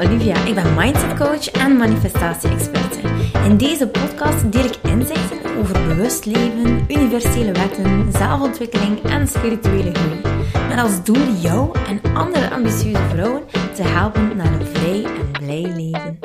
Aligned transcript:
Olivia. 0.00 0.44
Ik 0.44 0.54
ben 0.54 0.74
mindset 0.74 1.18
coach 1.18 1.50
en 1.50 1.76
manifestatie-experte. 1.76 3.00
In 3.44 3.56
deze 3.56 3.88
podcast 3.88 4.52
deel 4.52 4.64
ik 4.64 4.76
inzichten 4.82 5.56
over 5.56 5.86
bewust 5.86 6.24
leven, 6.24 6.84
universele 6.88 7.52
wetten, 7.52 8.12
zelfontwikkeling 8.12 9.02
en 9.02 9.28
spirituele 9.28 9.94
groei. 9.94 10.20
Met 10.68 10.78
als 10.78 11.04
doel 11.04 11.32
jou 11.32 11.78
en 11.78 12.14
andere 12.14 12.50
ambitieuze 12.50 13.08
vrouwen 13.08 13.42
te 13.74 13.82
helpen 13.82 14.36
naar 14.36 14.60
een 14.60 14.66
vrij 14.66 15.04
en 15.04 15.30
blij 15.30 15.62
leven. 15.62 16.18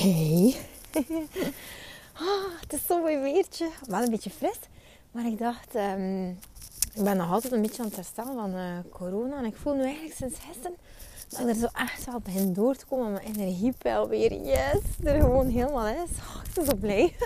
Hey. 0.00 0.54
Oh, 2.20 2.52
het 2.62 2.72
is 2.72 2.80
zo'n 2.86 3.00
mooi 3.00 3.18
weertje. 3.18 3.68
Wel 3.86 4.02
een 4.02 4.10
beetje 4.10 4.30
fris. 4.30 4.58
Maar 5.10 5.26
ik 5.26 5.38
dacht, 5.38 5.74
um, 5.74 6.38
ik 6.94 7.02
ben 7.02 7.16
nog 7.16 7.32
altijd 7.32 7.52
een 7.52 7.62
beetje 7.62 7.82
aan 7.82 7.88
het 7.88 7.96
herstellen 7.96 8.34
van 8.34 8.54
uh, 8.54 8.78
corona. 8.90 9.36
En 9.36 9.44
ik 9.44 9.56
voel 9.56 9.74
nu 9.74 9.82
eigenlijk 9.82 10.14
sinds 10.14 10.38
gisteren 10.38 10.76
dat 11.28 11.40
ik 11.40 11.48
er 11.48 11.54
zo 11.54 11.66
echt 11.72 12.04
wel 12.04 12.20
begin 12.20 12.52
door 12.52 12.74
te 12.74 12.86
komen. 12.86 13.12
Mijn 13.12 13.24
energiepeil 13.24 14.08
weer, 14.08 14.32
yes, 14.32 14.80
er 15.04 15.20
gewoon 15.20 15.48
helemaal 15.48 15.86
is. 15.86 16.10
Oh, 16.18 16.40
ik 16.44 16.54
ben 16.54 16.64
zo 16.64 16.74
blij. 16.74 17.14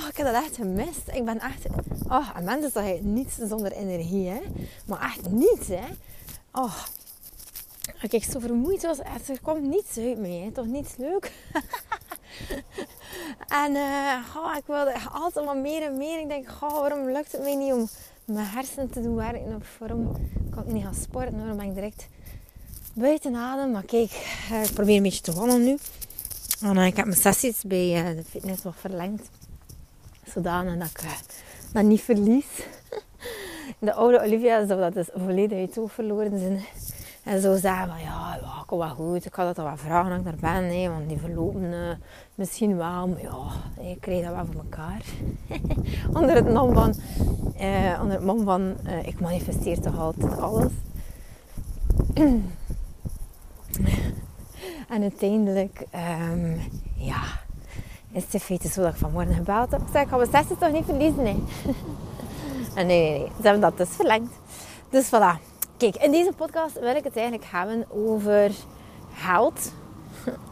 Oh, 0.00 0.08
ik 0.08 0.16
heb 0.16 0.26
dat 0.26 0.44
echt 0.44 0.56
gemist. 0.56 1.08
Ik 1.12 1.24
ben 1.24 1.40
echt... 1.40 1.66
Oh, 2.08 2.30
en 2.36 2.44
mensen 2.44 2.70
zeggen 2.70 3.12
niets 3.12 3.36
zonder 3.36 3.72
energie, 3.72 4.28
hè. 4.28 4.40
Maar 4.86 5.00
echt 5.02 5.30
niets, 5.30 5.68
hè. 5.68 5.86
Oh, 6.52 6.74
als 8.02 8.10
ik 8.10 8.24
zo 8.24 8.38
vermoeid 8.38 8.82
was, 8.82 8.98
er 8.98 9.40
komt 9.42 9.62
niets 9.62 9.98
uit 9.98 10.18
mij. 10.18 10.50
Toch 10.54 10.66
niets 10.66 10.96
leuk? 10.96 11.32
en 13.62 13.74
uh, 13.74 14.36
oh, 14.36 14.56
ik 14.56 14.66
wilde 14.66 14.94
altijd 15.12 15.44
maar 15.44 15.56
meer 15.56 15.82
en 15.82 15.96
meer. 15.96 16.20
Ik 16.20 16.28
denk, 16.28 16.48
oh, 16.60 16.80
waarom 16.80 17.10
lukt 17.10 17.32
het 17.32 17.42
mij 17.42 17.56
niet 17.56 17.72
om 17.72 17.88
mijn 18.28 18.46
hersenen 18.46 18.90
te 18.90 19.02
doen 19.02 19.14
werken 19.14 19.54
op 19.54 19.64
vorm? 19.64 20.12
Kan 20.50 20.66
ik 20.66 20.72
niet 20.72 20.84
gaan 20.84 20.94
sporten, 20.94 21.38
dan 21.46 21.56
ben 21.56 21.66
ik 21.66 21.74
direct 21.74 22.08
buiten 22.92 23.34
adem. 23.34 23.70
Maar 23.70 23.84
kijk, 23.84 24.10
eh, 24.50 24.62
ik 24.62 24.72
probeer 24.72 24.96
een 24.96 25.02
beetje 25.02 25.20
te 25.20 25.32
wandelen 25.32 25.64
nu. 25.64 25.76
En, 26.60 26.76
uh, 26.76 26.86
ik 26.86 26.96
heb 26.96 27.06
mijn 27.06 27.18
sessies 27.18 27.62
bij 27.62 28.14
de 28.14 28.22
fitness 28.28 28.62
nog 28.62 28.76
verlengd. 28.78 29.28
Zodanig 30.32 30.78
dat 30.78 30.88
ik 30.88 31.00
dat 31.72 31.84
niet 31.84 32.00
verlies. 32.00 32.46
De 33.78 33.92
oude 33.92 34.22
Olivia 34.22 34.66
zou 34.66 34.80
dat 34.80 34.94
dus 34.94 35.08
volledig 35.14 35.58
uit 35.58 35.90
verloren 35.92 36.38
zijn. 36.38 36.64
En 37.28 37.40
zo 37.40 37.56
zeggen 37.56 37.88
van 37.88 38.00
ja, 38.00 38.38
ja, 38.42 38.62
kom 38.66 38.78
wel 38.78 38.88
goed. 38.88 39.24
Ik 39.24 39.34
had 39.34 39.56
dat 39.56 39.64
wel 39.64 39.76
vragen 39.76 40.10
als 40.10 40.20
ik 40.20 40.26
er 40.26 40.36
ben. 40.40 40.80
Hè, 40.80 40.88
want 40.88 41.08
die 41.08 41.18
verlopen 41.18 41.62
uh, 41.62 41.90
misschien 42.34 42.76
wel. 42.76 43.08
Maar 43.08 43.22
ja, 43.22 43.38
ik 43.90 44.00
krijg 44.00 44.24
dat 44.24 44.34
wel 44.34 44.46
voor 44.46 44.54
elkaar. 44.54 45.02
onder 46.20 46.34
het 46.34 46.52
mom 46.52 46.74
van, 46.74 46.94
uh, 47.60 47.98
onder 48.00 48.16
het 48.16 48.24
mom 48.24 48.44
van 48.44 48.74
uh, 48.86 49.06
ik 49.06 49.20
manifesteer 49.20 49.80
toch 49.80 49.98
altijd 49.98 50.38
alles. 50.38 50.72
en 54.94 55.02
uiteindelijk, 55.02 55.86
um, 56.20 56.60
ja, 56.94 57.22
is 58.12 58.24
het 58.30 58.42
feite 58.42 58.68
zo 58.68 58.82
dat 58.82 58.92
ik 58.92 58.98
vanmorgen 58.98 59.34
gebeld 59.34 59.70
heb. 59.70 59.80
Ik 59.80 59.88
zei, 59.92 60.04
ik 60.04 60.10
ga 60.10 60.16
mijn 60.16 60.30
sessie 60.32 60.58
toch 60.58 60.72
niet 60.72 60.84
verliezen, 60.84 61.22
nee. 61.22 61.42
en 62.74 62.86
nee, 62.86 63.10
nee, 63.10 63.18
nee. 63.18 63.26
Ze 63.26 63.42
hebben 63.42 63.60
dat 63.60 63.76
dus 63.76 63.88
verlengd. 63.88 64.32
Dus 64.90 65.06
voilà. 65.06 65.47
Kijk, 65.78 65.96
in 65.96 66.10
deze 66.10 66.32
podcast 66.36 66.80
wil 66.80 66.96
ik 66.96 67.04
het 67.04 67.16
eigenlijk 67.16 67.48
hebben 67.50 67.84
over 67.90 68.50
geld. 69.12 69.72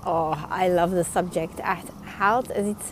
Oh, 0.05 0.43
I 0.63 0.69
love 0.69 0.95
the 0.95 1.05
subject. 1.13 1.61
Echt, 1.61 1.89
geld 2.19 2.51
is 2.51 2.67
iets... 2.67 2.85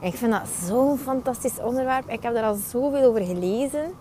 Ik 0.00 0.14
vind 0.14 0.32
dat 0.32 0.48
zo'n 0.66 0.98
fantastisch 0.98 1.58
onderwerp. 1.60 2.08
Ik 2.08 2.22
heb 2.22 2.34
daar 2.34 2.44
al 2.44 2.54
zoveel 2.54 3.04
over 3.04 3.24
gelezen. 3.24 3.92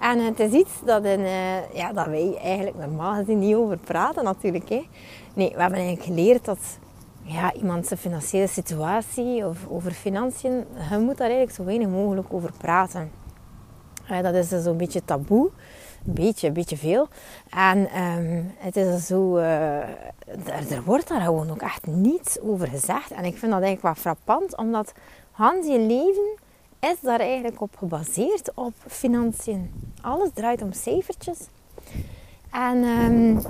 En 0.00 0.18
het 0.18 0.40
is 0.40 0.52
iets 0.52 0.70
dat, 0.84 1.04
in, 1.04 1.20
uh, 1.20 1.74
ja, 1.74 1.92
dat 1.92 2.06
wij 2.06 2.38
eigenlijk 2.42 2.76
normaal 2.76 3.14
gezien 3.14 3.38
niet 3.38 3.54
over 3.54 3.78
praten 3.78 4.24
natuurlijk. 4.24 4.68
Hè. 4.68 4.86
Nee, 5.34 5.52
we 5.54 5.60
hebben 5.60 5.78
eigenlijk 5.78 6.06
geleerd 6.06 6.44
dat 6.44 6.78
ja, 7.22 7.52
iemand 7.52 7.86
zijn 7.86 8.00
financiële 8.00 8.46
situatie 8.46 9.46
of 9.46 9.58
over 9.68 9.90
financiën, 9.90 10.64
je 10.90 10.98
moet 10.98 11.16
daar 11.16 11.28
eigenlijk 11.28 11.56
zo 11.56 11.64
weinig 11.64 11.88
mogelijk 11.88 12.32
over 12.32 12.50
praten. 12.58 13.10
Uh, 14.10 14.22
dat 14.22 14.34
is 14.34 14.48
dus 14.48 14.62
zo'n 14.62 14.76
beetje 14.76 15.04
taboe. 15.04 15.50
Beetje, 16.10 16.50
beetje 16.50 16.76
veel. 16.76 17.08
En 17.50 18.02
um, 18.02 18.52
het 18.58 18.76
is 18.76 19.06
zo... 19.06 19.36
Uh, 19.36 19.78
er, 20.46 20.70
er, 20.70 20.82
wordt 20.84 21.08
daar 21.08 21.20
gewoon 21.20 21.50
ook 21.50 21.62
echt 21.62 21.86
niets 21.86 22.40
over 22.40 22.68
gezegd. 22.68 23.10
En 23.10 23.24
ik 23.24 23.38
vind 23.38 23.52
dat 23.52 23.62
eigenlijk 23.62 23.82
wel 23.82 23.94
frappant, 23.94 24.56
omdat 24.56 24.92
Hans 25.30 25.66
je 25.66 25.78
leven 25.78 26.36
is 26.80 27.00
daar 27.00 27.20
eigenlijk 27.20 27.60
op 27.60 27.76
gebaseerd, 27.76 28.50
op 28.54 28.72
financiën. 28.86 29.70
Alles 30.00 30.28
draait 30.34 30.62
om 30.62 30.72
cijfertjes. 30.72 31.38
En 32.50 32.76
um, 32.84 33.40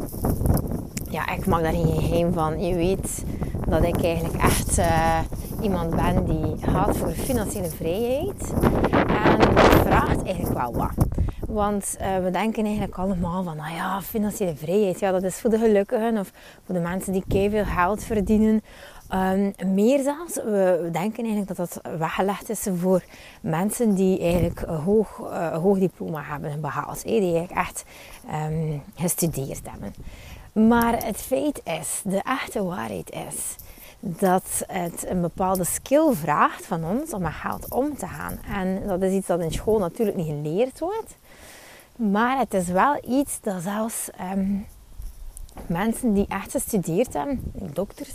ja, 1.10 1.28
ik 1.30 1.46
mag 1.46 1.60
daar 1.60 1.72
geen 1.72 2.00
geheim 2.00 2.32
van. 2.32 2.64
Je 2.64 2.74
weet 2.74 3.24
dat 3.68 3.82
ik 3.82 4.02
eigenlijk 4.04 4.42
echt 4.42 4.78
uh, 4.78 5.18
iemand 5.60 5.96
ben 5.96 6.24
die 6.24 6.56
gaat 6.60 6.96
voor 6.96 7.10
financiële 7.10 7.68
vrijheid. 7.68 8.52
En 9.06 9.40
vraagt 9.84 10.22
eigenlijk 10.22 10.58
wel 10.58 10.72
wat. 10.72 11.06
Want 11.48 11.96
uh, 12.00 12.18
we 12.18 12.30
denken 12.30 12.64
eigenlijk 12.64 12.98
allemaal 12.98 13.42
van, 13.42 13.56
nou 13.56 13.74
ja, 13.74 14.02
financiële 14.02 14.56
vrijheid, 14.56 14.98
ja, 14.98 15.10
dat 15.10 15.22
is 15.22 15.40
voor 15.40 15.50
de 15.50 15.58
gelukkigen 15.58 16.18
of 16.18 16.32
voor 16.64 16.74
de 16.74 16.80
mensen 16.80 17.12
die 17.12 17.50
veel 17.50 17.64
geld 17.64 18.04
verdienen. 18.04 18.62
Um, 19.14 19.54
meer 19.74 20.02
zelfs, 20.02 20.34
we, 20.34 20.80
we, 20.82 20.90
denken 20.90 21.24
eigenlijk 21.24 21.56
dat 21.56 21.56
dat 21.56 21.98
weggelegd 21.98 22.48
is 22.48 22.66
voor 22.74 23.02
mensen 23.40 23.94
die 23.94 24.20
eigenlijk 24.20 24.60
een 24.60 24.76
hoog, 24.76 25.18
uh, 25.18 25.56
hoog 25.56 25.78
diploma 25.78 26.22
hebben 26.22 26.60
behaald. 26.60 27.02
die 27.02 27.12
eigenlijk 27.12 27.50
echt 27.50 27.84
um, 28.50 28.82
gestudeerd 28.94 29.62
hebben. 29.70 29.94
Maar 30.68 31.04
het 31.04 31.16
feit 31.16 31.60
is, 31.64 32.00
de 32.04 32.22
echte 32.22 32.64
waarheid 32.64 33.10
is, 33.10 33.56
dat 34.00 34.64
het 34.66 35.06
een 35.08 35.20
bepaalde 35.20 35.64
skill 35.64 36.12
vraagt 36.12 36.66
van 36.66 36.84
ons 36.84 37.12
om 37.12 37.22
met 37.22 37.32
geld 37.32 37.70
om 37.70 37.96
te 37.96 38.06
gaan. 38.06 38.38
En 38.54 38.86
dat 38.86 39.02
is 39.02 39.12
iets 39.12 39.26
dat 39.26 39.40
in 39.40 39.52
school 39.52 39.78
natuurlijk 39.78 40.16
niet 40.16 40.26
geleerd 40.26 40.78
wordt. 40.78 41.16
Maar 41.98 42.38
het 42.38 42.54
is 42.54 42.68
wel 42.68 43.00
iets 43.08 43.40
dat 43.40 43.62
zelfs 43.62 44.08
um, 44.32 44.66
mensen 45.66 46.12
die 46.12 46.26
echt 46.28 46.50
gestudeerd 46.50 47.12
hebben, 47.12 47.52
dokters, 47.72 48.14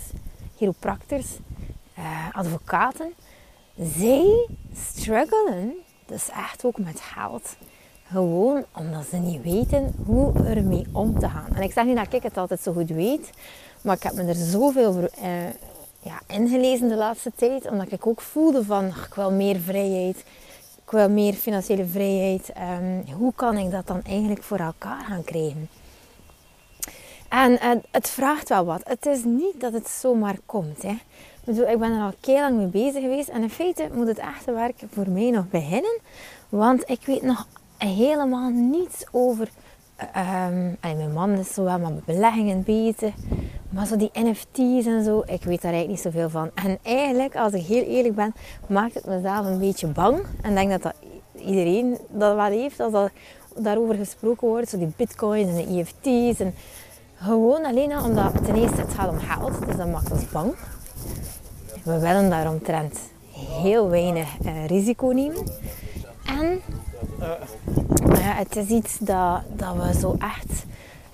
chiropractors, 0.56 1.28
uh, 1.98 2.28
advocaten, 2.32 3.14
zij 3.76 4.48
struggelen 4.74 5.74
dus 6.06 6.30
echt 6.30 6.66
ook 6.66 6.78
met 6.78 7.00
geld. 7.00 7.56
Gewoon 8.04 8.66
omdat 8.76 9.06
ze 9.10 9.18
niet 9.18 9.42
weten 9.42 9.94
hoe 10.06 10.34
ermee 10.34 10.86
om 10.92 11.20
te 11.20 11.30
gaan. 11.30 11.56
En 11.56 11.62
ik 11.62 11.72
zeg 11.72 11.86
niet 11.86 11.96
dat 11.96 12.14
ik 12.14 12.24
het 12.24 12.38
altijd 12.38 12.60
zo 12.62 12.74
goed 12.74 12.90
weet, 12.90 13.30
maar 13.82 13.96
ik 13.96 14.04
heb 14.04 14.14
me 14.14 14.24
er 14.24 14.36
zoveel 14.36 14.88
over 14.88 15.12
uh, 15.24 15.46
ja, 16.00 16.22
ingelezen 16.28 16.88
de 16.88 16.96
laatste 16.96 17.32
tijd. 17.36 17.70
Omdat 17.70 17.92
ik 17.92 18.08
ook 18.08 18.22
voelde 18.22 18.64
van, 18.64 18.86
ik 18.86 19.14
wil 19.16 19.32
meer 19.32 19.60
vrijheid. 19.60 20.24
Wil 20.90 21.10
meer 21.10 21.34
financiële 21.34 21.86
vrijheid. 21.86 22.52
Um, 22.80 23.14
hoe 23.14 23.34
kan 23.36 23.58
ik 23.58 23.72
dat 23.72 23.88
dan 23.88 24.02
eigenlijk 24.04 24.44
voor 24.44 24.58
elkaar 24.58 25.04
gaan 25.04 25.24
krijgen? 25.24 25.70
En 27.30 27.52
uh, 27.52 27.72
het 27.92 28.10
vraagt 28.10 28.50
wel 28.50 28.66
wat. 28.66 28.82
Het 28.84 29.06
is 29.06 29.24
niet 29.24 29.60
dat 29.62 29.74
het 29.74 29.88
zomaar 29.88 30.38
komt. 30.46 30.82
Hè. 30.82 30.96
Ik, 31.46 31.80
ben 31.80 31.92
er 31.92 32.02
al 32.02 32.14
heel 32.22 32.40
lang 32.40 32.58
mee 32.58 32.68
bezig 32.68 33.02
geweest. 33.02 33.30
En 33.30 33.42
in 33.42 33.50
feite 33.50 33.90
moet 33.94 34.08
het 34.08 34.18
echte 34.18 34.52
werk 34.52 34.84
voor 34.92 35.10
mij 35.10 35.30
nog 35.30 35.50
beginnen. 35.50 36.00
Want 36.50 36.90
ik 36.90 37.06
weet 37.06 37.22
nog 37.22 37.48
helemaal 37.78 38.50
niets 38.50 39.06
over... 39.12 39.50
Um, 40.16 40.78
mijn 40.82 41.14
man 41.14 41.32
is 41.32 41.54
zo 41.54 41.64
wel 41.64 41.80
met 41.80 42.06
beleggingen 42.06 42.64
bezig. 42.64 43.14
Maar 43.74 43.86
zo 43.86 43.96
die 43.96 44.12
NFT's 44.14 44.86
en 44.86 45.04
zo, 45.04 45.24
ik 45.26 45.44
weet 45.44 45.62
daar 45.62 45.74
eigenlijk 45.74 45.88
niet 45.88 46.00
zoveel 46.00 46.30
van. 46.30 46.50
En 46.54 46.78
eigenlijk, 46.82 47.36
als 47.36 47.54
ik 47.54 47.66
heel 47.66 47.84
eerlijk 47.84 48.16
ben, 48.16 48.34
maakt 48.68 48.94
het 48.94 49.06
mezelf 49.06 49.46
een 49.46 49.60
beetje 49.60 49.88
bang. 49.88 50.26
En 50.42 50.56
denk 50.56 50.70
dat, 50.72 50.82
dat 50.82 50.94
iedereen 51.46 51.98
dat 52.10 52.36
wel 52.36 52.46
heeft, 52.46 52.80
als 52.80 52.92
dat 52.92 53.12
daarover 53.56 53.96
gesproken 53.96 54.48
wordt. 54.48 54.70
Zo 54.70 54.78
die 54.78 54.94
bitcoins 54.96 55.48
en 55.48 55.56
de 55.56 55.80
EFT's. 55.80 56.40
En 56.40 56.56
gewoon 57.16 57.66
alleen 57.66 57.94
al 57.94 58.06
omdat 58.06 58.46
ten 58.46 58.56
eerste 58.56 58.82
het 58.82 58.94
gaat 58.94 59.10
om 59.10 59.20
geld. 59.20 59.66
Dus 59.66 59.76
dat 59.76 59.88
maakt 59.88 60.12
ons 60.12 60.30
bang. 60.30 60.56
We 61.84 62.00
willen 62.00 62.30
daaromtrent 62.30 63.00
heel 63.62 63.90
weinig 63.90 64.28
uh, 64.46 64.66
risico 64.66 65.08
nemen. 65.08 65.48
En 66.26 66.62
ja, 68.08 68.34
het 68.34 68.56
is 68.56 68.68
iets 68.68 68.98
dat, 68.98 69.42
dat 69.56 69.76
we 69.76 70.00
zo 70.00 70.16
echt... 70.20 70.66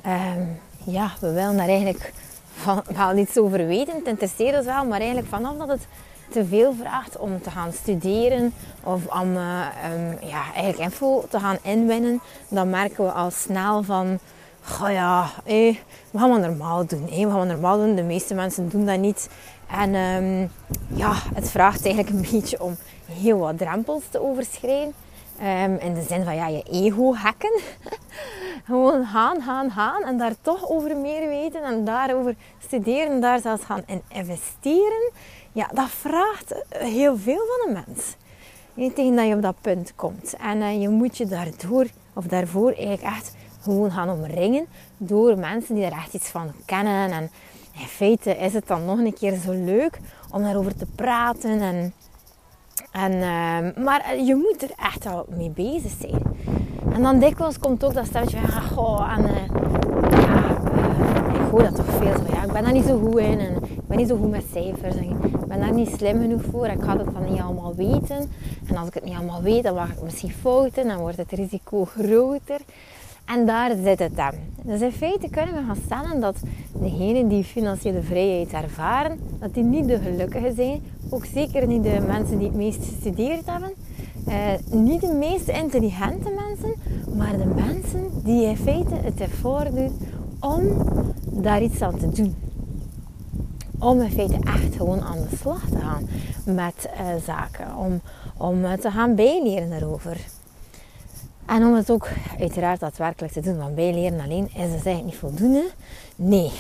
Um, 0.06 0.60
ja, 0.84 1.12
we 1.20 1.32
willen 1.32 1.58
daar 1.58 1.68
eigenlijk 1.68 2.14
van, 2.60 2.84
wel 2.96 3.12
niets 3.12 3.38
over 3.38 3.68
weten. 3.68 3.96
Het 3.96 4.08
interesseert 4.08 4.56
ons 4.56 4.66
wel, 4.66 4.86
maar 4.86 5.00
eigenlijk 5.00 5.30
vanaf 5.30 5.58
dat 5.58 5.68
het 5.68 5.88
te 6.30 6.46
veel 6.46 6.74
vraagt 6.74 7.18
om 7.18 7.42
te 7.42 7.50
gaan 7.50 7.72
studeren 7.74 8.54
of 8.84 9.22
om 9.22 9.36
uh, 9.36 9.68
um, 9.94 10.18
ja, 10.22 10.44
eigenlijk 10.54 10.78
info 10.78 11.26
te 11.30 11.40
gaan 11.40 11.58
inwinnen, 11.62 12.22
dan 12.50 12.70
merken 12.70 13.06
we 13.06 13.12
al 13.12 13.32
snel 13.32 13.84
van, 13.84 14.20
oh 14.82 14.92
ja, 14.92 15.30
hey, 15.44 15.80
we 16.12 16.20
gaan 16.20 16.32
het 16.32 16.42
normaal 16.42 16.86
doen. 16.86 17.08
Hey, 17.10 17.26
we 17.26 17.32
gaan 17.32 17.40
het 17.40 17.50
normaal 17.50 17.78
doen. 17.78 17.96
De 17.96 18.04
meeste 18.04 18.34
mensen 18.34 18.70
doen 18.70 18.86
dat 18.86 19.00
niet. 19.00 19.30
En 19.72 19.96
um, 19.96 20.52
ja, 20.88 21.14
het 21.34 21.50
vraagt 21.50 21.86
eigenlijk 21.86 22.16
een 22.16 22.32
beetje 22.32 22.64
om 22.64 22.78
heel 23.12 23.38
wat 23.38 23.58
drempels 23.58 24.04
te 24.10 24.22
overschrijden. 24.22 24.94
Um, 25.42 25.76
in 25.76 25.94
de 25.94 26.02
zin 26.02 26.24
van 26.24 26.36
ja, 26.36 26.48
je 26.48 26.64
ego 26.64 27.16
hacken. 27.16 27.60
Gewoon 28.66 29.06
gaan, 29.06 29.42
gaan, 29.42 29.72
gaan. 29.72 30.04
En 30.04 30.18
daar 30.18 30.36
toch 30.42 30.70
over 30.70 30.98
meer 30.98 31.28
weten. 31.28 31.64
En 31.64 31.86
daarover 31.86 32.36
studeren. 32.60 33.22
Daar 33.22 33.40
zelfs 33.40 33.64
gaan 33.64 33.84
in 33.86 34.02
investeren. 34.08 35.12
Ja, 35.52 35.70
dat 35.74 35.90
vraagt 35.90 36.56
heel 36.70 37.18
veel 37.18 37.42
van 37.48 37.68
een 37.68 37.84
mens. 37.88 38.16
Niet 38.74 38.96
tegen 38.96 39.16
dat 39.16 39.28
je 39.28 39.36
op 39.36 39.42
dat 39.42 39.62
punt 39.62 39.94
komt. 39.96 40.36
En 40.42 40.58
uh, 40.58 40.82
je 40.82 40.90
moet 40.90 41.18
je 41.18 41.26
daardoor, 41.26 41.86
of 42.14 42.26
daarvoor 42.26 42.72
eigenlijk 42.72 43.02
echt 43.02 43.36
gewoon 43.62 43.92
gaan 43.92 44.10
omringen. 44.10 44.68
Door 44.98 45.38
mensen 45.38 45.76
die 45.76 45.86
er 45.86 45.92
echt 45.92 46.14
iets 46.14 46.30
van 46.30 46.52
kennen. 46.66 47.12
En 47.12 47.32
in 47.80 47.88
feite 47.88 48.38
is 48.38 48.54
het 48.54 48.68
dan 48.68 48.86
nog 48.86 48.98
een 48.98 49.14
keer 49.14 49.36
zo 49.36 49.52
leuk 49.52 50.00
om 50.32 50.44
daarover 50.44 50.76
te 50.76 50.88
praten. 50.96 51.62
En 51.62 51.94
en, 52.92 53.12
uh, 53.12 53.84
maar 53.86 54.02
eh, 54.02 54.28
je 54.28 54.36
moet 54.36 54.62
er 54.62 54.72
echt 54.76 55.04
wel 55.04 55.26
mee 55.30 55.50
bezig 55.50 55.92
zijn. 56.00 56.22
En 56.94 57.02
dan 57.02 57.20
dikwijls 57.20 57.60
komt 57.60 57.84
ook 57.84 57.94
dat 57.94 58.06
stemmetje 58.06 58.38
van, 58.38 58.50
ja, 58.50 58.60
goh, 58.60 59.12
ja, 60.10 60.48
uh, 60.78 61.34
ik 61.34 61.52
hoor 61.52 61.64
dat 61.64 61.76
toch 61.76 61.86
veel 61.86 62.14
zo, 62.14 62.34
ja, 62.34 62.44
ik 62.44 62.52
ben 62.52 62.64
daar 62.64 62.74
niet 62.74 62.86
zo 62.86 63.00
goed 63.00 63.20
in 63.20 63.40
en 63.40 63.56
ik 63.64 63.88
ben 63.88 63.98
niet 63.98 64.08
zo 64.08 64.18
goed 64.18 64.30
met 64.30 64.46
cijfers 64.52 64.96
en 64.96 65.04
ik 65.04 65.46
ben 65.48 65.60
daar 65.60 65.74
niet 65.74 65.90
slim 65.98 66.22
genoeg 66.22 66.42
voor 66.52 66.68
ik 66.68 66.84
ga 66.84 66.98
het 66.98 67.14
dan 67.14 67.32
niet 67.32 67.42
allemaal 67.42 67.76
weten. 67.76 68.32
En 68.68 68.78
als 68.78 68.88
ik 68.88 68.94
het 68.94 69.04
niet 69.04 69.16
allemaal 69.16 69.42
weet, 69.42 69.64
dan 69.64 69.76
maak 69.76 69.90
ik 69.90 70.02
misschien 70.02 70.32
fouten, 70.32 70.88
dan 70.88 70.98
wordt 70.98 71.18
het 71.18 71.32
risico 71.32 71.86
groter. 71.86 72.60
En 73.30 73.46
daar 73.46 73.72
zit 73.84 74.00
het 74.00 74.16
dan. 74.16 74.32
Dus 74.64 74.82
in 74.82 74.92
feite 74.92 75.30
kunnen 75.30 75.56
we 75.56 75.64
gaan 75.64 75.82
stellen 75.86 76.22
dat 76.22 76.36
degenen 76.74 77.28
die 77.28 77.44
financiële 77.44 78.02
vrijheid 78.02 78.54
ervaren, 78.54 79.20
dat 79.40 79.54
die 79.54 79.64
niet 79.64 79.88
de 79.88 80.00
gelukkigen 80.00 80.56
zijn. 80.56 80.82
Ook 81.10 81.26
zeker 81.26 81.68
niet 81.68 81.84
de 81.84 82.04
mensen 82.08 82.38
die 82.38 82.48
het 82.48 82.56
meest 82.56 82.86
gestudeerd 82.86 83.46
hebben. 83.46 83.72
Eh, 84.28 84.80
niet 84.80 85.02
de 85.02 85.14
meest 85.14 85.48
intelligente 85.48 86.30
mensen, 86.48 86.74
maar 87.18 87.38
de 87.38 87.46
mensen 87.46 88.10
die 88.24 88.46
in 88.46 88.58
feite 88.58 88.96
het 88.96 89.22
ervoor 89.22 89.64
doen 89.74 89.98
om 90.40 90.62
daar 91.30 91.62
iets 91.62 91.82
aan 91.82 91.98
te 91.98 92.10
doen. 92.10 92.36
Om 93.80 94.02
in 94.02 94.12
feite 94.12 94.38
echt 94.44 94.76
gewoon 94.76 95.02
aan 95.02 95.18
de 95.30 95.36
slag 95.36 95.70
te 95.70 95.78
gaan 95.78 96.08
met 96.56 96.90
uh, 96.94 97.24
zaken. 97.26 97.76
Om, 97.78 98.02
om 98.38 98.80
te 98.80 98.92
gaan 98.92 99.16
bijleren 99.16 99.70
daarover. 99.70 100.18
En 101.50 101.66
om 101.66 101.74
het 101.74 101.92
ook 101.92 102.08
uiteraard 102.40 102.80
daadwerkelijk 102.80 103.34
te 103.34 103.42
doen, 103.42 103.58
want 103.58 103.76
bijleren 103.76 104.20
alleen 104.20 104.46
is 104.46 104.52
het 104.54 104.86
eigenlijk 104.86 105.04
niet 105.04 105.16
voldoende. 105.16 105.70
Nee. 106.16 106.52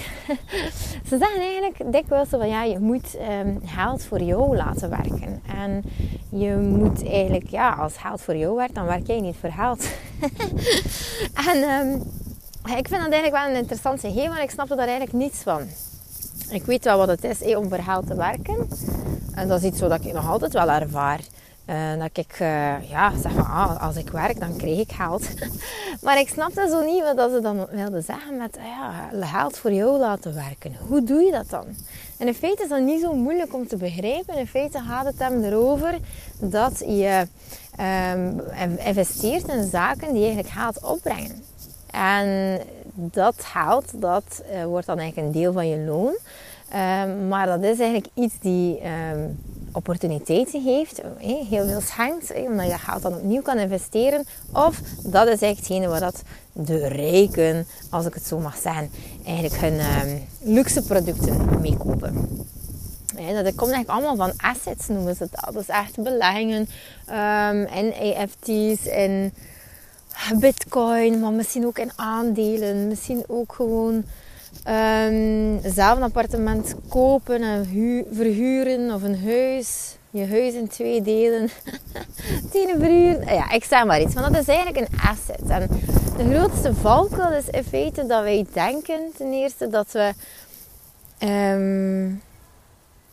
Ze 1.09 1.17
zeggen 1.17 1.41
eigenlijk 1.41 1.91
dikwijls 1.91 2.29
van 2.29 2.47
ja, 2.47 2.63
je 2.63 2.79
moet 2.79 3.17
um, 3.43 3.61
geld 3.65 4.03
voor 4.03 4.21
jou 4.21 4.55
laten 4.55 4.89
werken. 4.89 5.41
En 5.57 5.83
je 6.29 6.55
moet 6.55 7.07
eigenlijk, 7.07 7.49
ja, 7.49 7.69
als 7.73 7.97
geld 7.97 8.21
voor 8.21 8.35
jou 8.35 8.55
werkt, 8.55 8.75
dan 8.75 8.85
werk 8.85 9.07
jij 9.07 9.19
niet 9.19 9.35
voor 9.39 9.51
geld. 9.51 9.87
en 11.51 11.57
um, 11.57 11.93
ik 12.77 12.87
vind 12.87 13.01
dat 13.01 13.11
eigenlijk 13.11 13.43
wel 13.43 13.49
een 13.49 13.59
interessant 13.61 13.99
gegeven, 13.99 14.29
maar 14.29 14.43
ik 14.43 14.51
snap 14.51 14.69
er 14.69 14.77
daar 14.77 14.87
eigenlijk 14.87 15.17
niets 15.17 15.37
van. 15.37 15.61
Ik 16.49 16.63
weet 16.63 16.83
wel 16.83 16.97
wat 16.97 17.07
het 17.07 17.23
is 17.23 17.55
om 17.55 17.69
voor 17.69 17.83
geld 17.83 18.07
te 18.07 18.15
werken. 18.15 18.67
En 19.33 19.47
dat 19.47 19.59
is 19.59 19.65
iets 19.65 19.79
wat 19.79 20.05
ik 20.05 20.13
nog 20.13 20.29
altijd 20.29 20.53
wel 20.53 20.69
ervaar. 20.69 21.19
Uh, 21.69 21.99
dat 21.99 22.17
ik 22.17 22.39
uh, 22.39 22.89
ja, 22.89 23.11
zeg 23.21 23.31
van, 23.31 23.45
ah, 23.45 23.81
als 23.81 23.95
ik 23.95 24.09
werk, 24.09 24.39
dan 24.39 24.57
krijg 24.57 24.79
ik 24.79 24.91
geld. 24.91 25.29
maar 26.03 26.19
ik 26.19 26.29
snapte 26.29 26.67
zo 26.69 26.81
niet 26.85 27.03
wat 27.15 27.31
ze 27.31 27.39
dan 27.41 27.67
wilden 27.71 28.03
zeggen 28.03 28.37
met 28.37 28.57
ja, 28.61 29.09
geld 29.25 29.57
voor 29.57 29.71
jou 29.71 29.99
laten 29.99 30.35
werken. 30.35 30.75
Hoe 30.87 31.03
doe 31.03 31.21
je 31.21 31.31
dat 31.31 31.49
dan? 31.49 31.65
En 32.17 32.27
in 32.27 32.33
feite 32.33 32.63
is 32.63 32.69
dat 32.69 32.81
niet 32.81 33.01
zo 33.01 33.13
moeilijk 33.13 33.53
om 33.53 33.67
te 33.67 33.77
begrijpen. 33.77 34.37
In 34.37 34.47
feite 34.47 34.79
gaat 34.79 35.05
het 35.05 35.19
hem 35.19 35.43
erover 35.43 35.97
dat 36.39 36.79
je 36.79 37.27
um, 38.13 38.41
investeert 38.85 39.47
in 39.47 39.69
zaken 39.69 40.13
die 40.13 40.23
eigenlijk 40.23 40.53
geld 40.53 40.83
opbrengen. 40.83 41.43
En 41.91 42.59
dat 42.93 43.35
geld, 43.37 44.01
dat 44.01 44.43
uh, 44.53 44.65
wordt 44.65 44.85
dan 44.85 44.99
eigenlijk 44.99 45.27
een 45.27 45.41
deel 45.41 45.53
van 45.53 45.67
je 45.67 45.77
loon. 45.77 46.17
Um, 46.75 47.27
maar 47.27 47.45
dat 47.45 47.63
is 47.63 47.79
eigenlijk 47.79 48.07
iets 48.13 48.39
die 48.39 48.79
um, 49.11 49.39
opportuniteiten 49.71 50.63
geeft, 50.63 51.01
heel 51.49 51.67
veel 51.67 51.81
schenkt, 51.81 52.33
omdat 52.33 52.65
je 52.65 52.77
geld 52.77 53.01
dan 53.01 53.15
opnieuw 53.15 53.41
kan 53.41 53.57
investeren. 53.57 54.25
Of 54.53 54.81
dat 55.03 55.27
is 55.27 55.41
echt 55.41 55.67
waar 55.67 55.99
dat 55.99 56.23
de 56.53 56.87
rijken, 56.87 57.67
als 57.89 58.05
ik 58.05 58.13
het 58.13 58.25
zo 58.25 58.39
mag 58.39 58.57
zeggen, 58.57 58.91
eigenlijk 59.25 59.55
hun 59.55 59.79
um, 59.79 60.23
luxe 60.41 60.81
producten 60.81 61.61
mee 61.61 61.77
kopen. 61.77 62.27
Dat 63.15 63.55
komt 63.55 63.71
eigenlijk 63.71 63.89
allemaal 63.89 64.15
van 64.15 64.33
assets, 64.37 64.87
noemen 64.87 65.15
ze 65.15 65.27
dat. 65.31 65.55
Is 65.55 65.67
echt 65.67 66.03
beleggingen 66.03 66.67
um, 67.09 67.65
in 67.65 67.93
EFT's, 67.93 68.85
in 68.85 69.33
bitcoin, 70.39 71.19
maar 71.19 71.31
misschien 71.31 71.65
ook 71.65 71.79
in 71.79 71.91
aandelen. 71.95 72.87
Misschien 72.87 73.23
ook 73.27 73.53
gewoon 73.53 74.03
Um, 74.67 75.59
zelf 75.63 75.97
een 75.97 76.03
appartement 76.03 76.75
kopen 76.89 77.41
en 77.41 77.65
verhuren 78.11 78.93
of 78.93 79.03
een 79.03 79.23
huis. 79.23 79.97
Je 80.09 80.27
huis 80.27 80.53
in 80.53 80.67
twee 80.67 81.01
delen. 81.01 81.49
Tien 82.51 82.67
verhuren. 82.67 83.33
Ja, 83.33 83.51
ik 83.51 83.63
zeg 83.63 83.85
maar 83.85 84.01
iets. 84.01 84.13
Want 84.13 84.33
dat 84.33 84.41
is 84.41 84.47
eigenlijk 84.47 84.77
een 84.77 84.99
asset. 84.99 85.49
En 85.49 85.67
de 86.17 86.35
grootste 86.35 86.73
valkuil 86.73 87.31
is 87.31 87.47
in 87.47 87.63
feite 87.63 88.05
dat 88.05 88.23
wij 88.23 88.45
denken 88.53 88.99
ten 89.17 89.31
eerste 89.33 89.67
dat 89.67 89.91
we... 89.91 90.13
Um, 91.25 92.21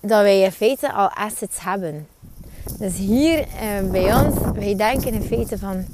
dat 0.00 0.22
wij 0.22 0.40
in 0.40 0.52
feite 0.52 0.92
al 0.92 1.08
assets 1.08 1.60
hebben. 1.60 2.08
Dus 2.78 2.96
hier 2.96 3.38
uh, 3.38 3.90
bij 3.90 4.14
ons, 4.14 4.34
wij 4.54 4.76
denken 4.76 5.12
in 5.12 5.22
feite 5.22 5.58
van... 5.58 5.86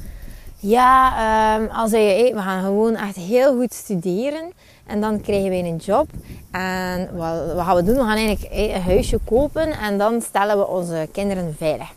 Ja, 0.64 1.56
um, 1.59 1.69
als 1.69 1.91
je, 1.91 2.31
we 2.35 2.41
gaan 2.41 2.62
gewoon 2.62 2.97
echt 2.97 3.17
heel 3.17 3.56
goed 3.56 3.75
studeren. 3.75 4.53
En 4.87 5.00
dan 5.00 5.20
krijgen 5.20 5.50
we 5.50 5.56
een 5.56 5.76
job. 5.76 6.09
En 6.50 7.17
wat, 7.17 7.64
gaan 7.64 7.76
we 7.76 7.82
doen? 7.82 7.94
We 7.94 8.00
gaan 8.00 8.17
eigenlijk 8.17 8.49
een 8.53 8.82
huisje 8.82 9.19
kopen 9.25 9.70
en 9.70 9.99
dan 9.99 10.20
stellen 10.20 10.59
we 10.59 10.67
onze 10.67 11.09
kinderen 11.12 11.55
veilig. 11.59 11.93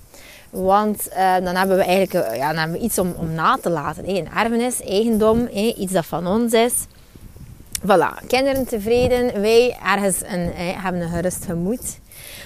Want 0.50 1.08
uh, 1.10 1.36
dan 1.44 1.56
hebben 1.56 1.78
we 1.78 1.84
eigenlijk 1.84 2.28
uh, 2.30 2.38
ja, 2.38 2.48
dan 2.48 2.58
hebben 2.58 2.78
we 2.78 2.84
iets 2.84 3.00
om, 3.00 3.14
om 3.18 3.34
na 3.34 3.58
te 3.62 3.70
laten. 3.70 4.10
Een 4.10 4.28
erfenis, 4.36 4.82
eigendom, 4.82 5.48
iets 5.54 5.92
dat 5.92 6.06
van 6.06 6.28
ons 6.28 6.54
is. 6.54 6.86
Voilà, 7.82 8.28
kinderen 8.28 8.68
tevreden, 8.68 9.42
wij 9.42 9.78
ergens 9.84 10.22
een, 10.22 10.52
hebben 10.56 11.02
een 11.02 11.10
gerust 11.10 11.46
gemoed. 11.46 12.00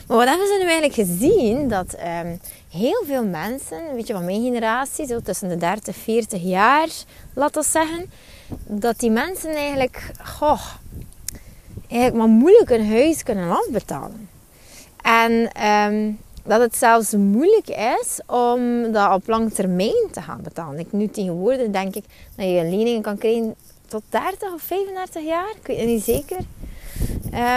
Maar 0.10 0.18
wat 0.18 0.28
hebben 0.28 0.48
ze 0.48 0.58
nu 0.60 0.70
eigenlijk 0.70 0.94
gezien? 0.94 1.68
Dat 1.68 1.96
um, 2.24 2.40
heel 2.72 3.04
veel 3.06 3.26
mensen, 3.26 3.96
weet 3.96 4.08
je, 4.08 4.14
van 4.14 4.26
mijn 4.26 4.42
generatie, 4.42 5.08
zo 5.08 5.20
tussen 5.20 5.50
de 5.50 5.58
30 5.58 5.96
en 5.96 6.02
40 6.02 6.42
jaar, 6.42 6.88
laten 7.34 7.62
we 7.62 7.68
zeggen, 7.68 8.12
dat 8.66 9.00
die 9.00 9.12
mensen 9.12 9.56
eigenlijk, 9.56 10.12
goh, 10.24 10.66
eigenlijk 11.88 12.22
maar 12.22 12.36
moeilijk 12.36 12.70
een 12.70 12.90
huis 12.90 13.24
kunnen 13.24 13.50
afbetalen. 13.50 14.30
En 15.02 15.64
um, 15.68 16.20
dat 16.44 16.62
het 16.62 16.76
zelfs 16.78 17.12
moeilijk 17.12 17.68
is 17.68 18.22
om 18.26 18.92
dat 18.92 19.14
op 19.14 19.28
lang 19.28 19.54
termijn 19.54 20.08
te 20.12 20.22
gaan 20.22 20.42
betalen. 20.42 20.80
Ik 20.80 20.92
nu 20.92 21.08
tegenwoordig 21.08 21.70
denk 21.70 21.96
ik 21.96 22.04
dat 22.36 22.46
je 22.46 22.64
leningen 22.64 23.02
kan 23.02 23.18
krijgen 23.18 23.56
tot 23.88 24.02
30 24.10 24.54
of 24.54 24.62
35 24.62 25.24
jaar. 25.24 25.50
Ik 25.62 25.68
weet 25.68 25.78
het 25.78 25.88
niet 25.88 26.04
zeker. 26.04 26.40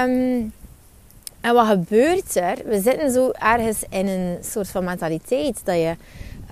Um, 0.06 0.52
en 1.42 1.54
wat 1.54 1.66
gebeurt 1.66 2.36
er? 2.36 2.58
We 2.64 2.80
zitten 2.80 3.10
zo 3.10 3.30
ergens 3.30 3.82
in 3.88 4.06
een 4.06 4.38
soort 4.44 4.68
van 4.68 4.84
mentaliteit 4.84 5.64
dat 5.64 5.76
je 5.76 5.96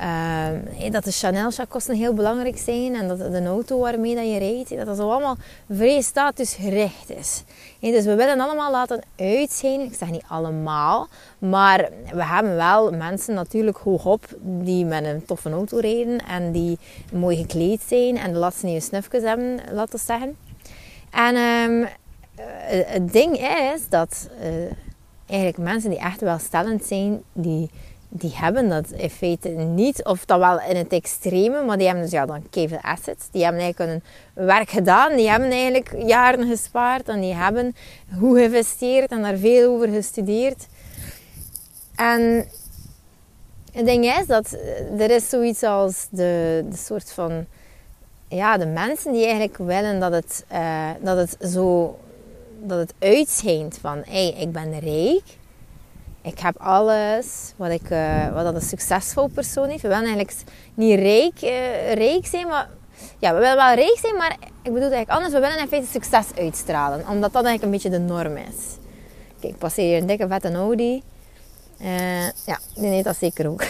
uh, 0.01 0.93
dat 0.93 1.05
de 1.05 1.13
Chanel 1.13 1.51
kosten 1.69 1.97
heel 1.97 2.15
belangrijk 2.15 2.59
zijn 2.59 2.95
en 2.95 3.09
dat 3.09 3.19
de 3.19 3.45
auto 3.45 3.79
waarmee 3.79 4.15
dat 4.15 4.25
je 4.25 4.39
rijdt, 4.39 4.77
dat 4.77 4.87
dat 4.87 4.97
zo 4.97 5.11
allemaal 5.11 5.37
vrij 5.71 6.01
statusgericht 6.01 7.11
is. 7.11 7.43
dus 7.81 8.05
we 8.05 8.15
willen 8.15 8.41
allemaal 8.41 8.71
laten 8.71 9.03
uitzien, 9.17 9.81
ik 9.81 9.95
zeg 9.95 10.11
niet 10.11 10.25
allemaal, 10.29 11.09
maar 11.39 11.89
we 12.13 12.25
hebben 12.25 12.57
wel 12.57 12.91
mensen 12.91 13.35
natuurlijk 13.35 13.77
hoogop 13.77 14.25
die 14.43 14.85
met 14.85 15.05
een 15.05 15.25
toffe 15.25 15.51
auto 15.51 15.79
rijden 15.79 16.19
en 16.29 16.53
die 16.53 16.79
mooi 17.13 17.37
gekleed 17.37 17.83
zijn 17.87 18.19
en 18.19 18.33
de 18.33 18.39
laatste 18.39 18.67
nieuwe 18.67 18.81
snufjes 18.81 19.23
hebben, 19.23 19.61
laten 19.73 19.99
zeggen. 19.99 20.37
En 21.11 21.37
um, 21.37 21.89
het 22.87 23.13
ding 23.13 23.37
is 23.75 23.89
dat 23.89 24.29
uh, 24.41 24.47
eigenlijk 25.27 25.59
mensen 25.59 25.91
die 25.91 25.99
echt 25.99 26.21
wel 26.21 26.39
stellend 26.39 26.85
zijn, 26.85 27.23
die 27.33 27.71
die 28.13 28.33
hebben 28.35 28.69
dat 28.69 28.91
in 28.91 29.11
feite 29.11 29.49
niet. 29.49 30.05
Of 30.05 30.25
dan 30.25 30.39
wel 30.39 30.61
in 30.61 30.77
het 30.77 30.93
extreme, 30.93 31.65
maar 31.65 31.77
die 31.77 31.87
hebben 31.87 32.05
dus 32.05 32.13
ja, 32.13 32.27
dan 32.27 32.47
keveel 32.51 32.81
assets. 32.81 33.25
Die 33.31 33.43
hebben 33.43 33.63
eigenlijk 33.63 33.91
hun 33.91 34.03
werk 34.47 34.71
gedaan. 34.71 35.17
Die 35.17 35.29
hebben 35.29 35.51
eigenlijk 35.51 35.95
jaren 36.07 36.49
gespaard 36.49 37.09
en 37.09 37.21
die 37.21 37.35
hebben 37.35 37.77
goed 38.19 38.37
geïnvesteerd 38.37 39.11
en 39.11 39.23
daar 39.23 39.37
veel 39.37 39.75
over 39.75 39.89
gestudeerd. 39.89 40.67
En 41.97 42.49
het 43.73 43.87
ding 43.87 44.05
is 44.05 44.27
dat 44.27 44.57
er 44.99 45.11
is 45.11 45.29
zoiets 45.29 45.63
als 45.63 46.07
de, 46.11 46.65
de 46.71 46.77
soort 46.77 47.13
van... 47.13 47.47
Ja, 48.29 48.57
de 48.57 48.67
mensen 48.67 49.13
die 49.13 49.25
eigenlijk 49.25 49.57
willen 49.57 50.01
dat 50.01 50.13
het, 50.13 50.45
uh, 50.53 50.91
dat 51.01 51.17
het 51.17 51.51
zo... 51.51 51.99
Dat 52.63 52.79
het 52.79 52.95
uitschijnt 52.99 53.79
van, 53.81 54.03
hé, 54.05 54.29
hey, 54.29 54.43
ik 54.43 54.53
ben 54.53 54.79
rijk 54.79 55.39
ik 56.23 56.39
heb 56.39 56.57
alles 56.59 57.53
wat, 57.57 57.71
ik, 57.71 57.91
uh, 57.91 58.33
wat 58.33 58.55
een 58.55 58.61
succesvol 58.61 59.27
persoon 59.27 59.69
heeft. 59.69 59.83
We 59.83 59.89
willen 59.89 60.05
eigenlijk 60.05 60.37
niet 60.75 60.99
rijk, 60.99 61.43
uh, 61.43 61.93
rijk 61.93 62.27
zijn, 62.27 62.47
maar 62.47 62.69
ja, 63.19 63.35
we 63.35 63.39
willen 63.39 63.57
wel 63.57 63.75
rijk 63.75 63.99
zijn, 64.01 64.17
maar 64.17 64.37
ik 64.41 64.73
bedoel 64.73 64.91
eigenlijk 64.91 65.11
anders. 65.11 65.33
We 65.33 65.41
willen 65.41 65.59
in 65.59 65.69
feite 65.69 65.87
succes 65.91 66.27
uitstralen, 66.37 67.09
omdat 67.09 67.33
dat 67.33 67.45
eigenlijk 67.45 67.63
een 67.63 67.71
beetje 67.71 67.91
de 67.91 68.13
norm 68.15 68.37
is. 68.37 68.77
Kijk, 69.41 69.53
ik 69.53 69.59
passeer 69.59 69.85
hier 69.85 69.97
een 69.97 70.07
dikke 70.07 70.29
vette 70.29 70.53
Audi. 70.53 71.03
Uh, 71.81 72.23
ja, 72.23 72.59
die 72.75 72.89
neemt 72.89 73.05
dat 73.05 73.17
zeker 73.17 73.49
ook. 73.49 73.65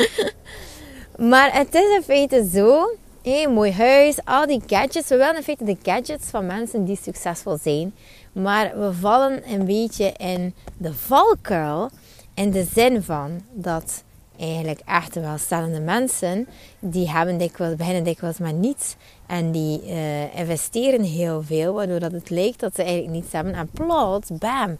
maar 1.30 1.52
het 1.52 1.74
is 1.74 1.94
in 1.96 2.02
feite 2.02 2.48
zo. 2.52 2.96
Hey, 3.22 3.48
mooi 3.48 3.72
huis, 3.72 4.24
al 4.24 4.46
die 4.46 4.62
gadgets. 4.66 5.08
We 5.08 5.16
willen 5.16 5.36
in 5.36 5.42
feite 5.42 5.64
de 5.64 5.76
gadgets 5.82 6.26
van 6.26 6.46
mensen 6.46 6.84
die 6.84 6.98
succesvol 7.02 7.58
zijn. 7.62 7.94
Maar 8.32 8.78
we 8.78 8.92
vallen 8.92 9.52
een 9.52 9.64
beetje 9.64 10.12
in 10.12 10.54
de 10.76 10.94
valkuil. 10.94 11.90
In 12.34 12.50
de 12.50 12.66
zin 12.74 13.02
van 13.02 13.40
dat 13.52 14.02
eigenlijk 14.38 14.80
echt 14.86 15.14
welstellende 15.14 15.80
mensen, 15.80 16.48
die 16.78 17.10
hebben 17.10 17.38
dikwijls, 17.38 17.76
beginnen 17.76 18.04
dikwijls 18.04 18.38
met 18.38 18.56
niets. 18.56 18.96
En 19.26 19.50
die 19.50 19.82
uh, 19.86 20.34
investeren 20.36 21.02
heel 21.02 21.42
veel, 21.42 21.74
waardoor 21.74 22.00
dat 22.00 22.12
het 22.12 22.30
lijkt 22.30 22.60
dat 22.60 22.74
ze 22.74 22.82
eigenlijk 22.82 23.12
niets 23.12 23.32
hebben. 23.32 23.54
En 23.54 23.70
plots, 23.70 24.30
bam, 24.30 24.78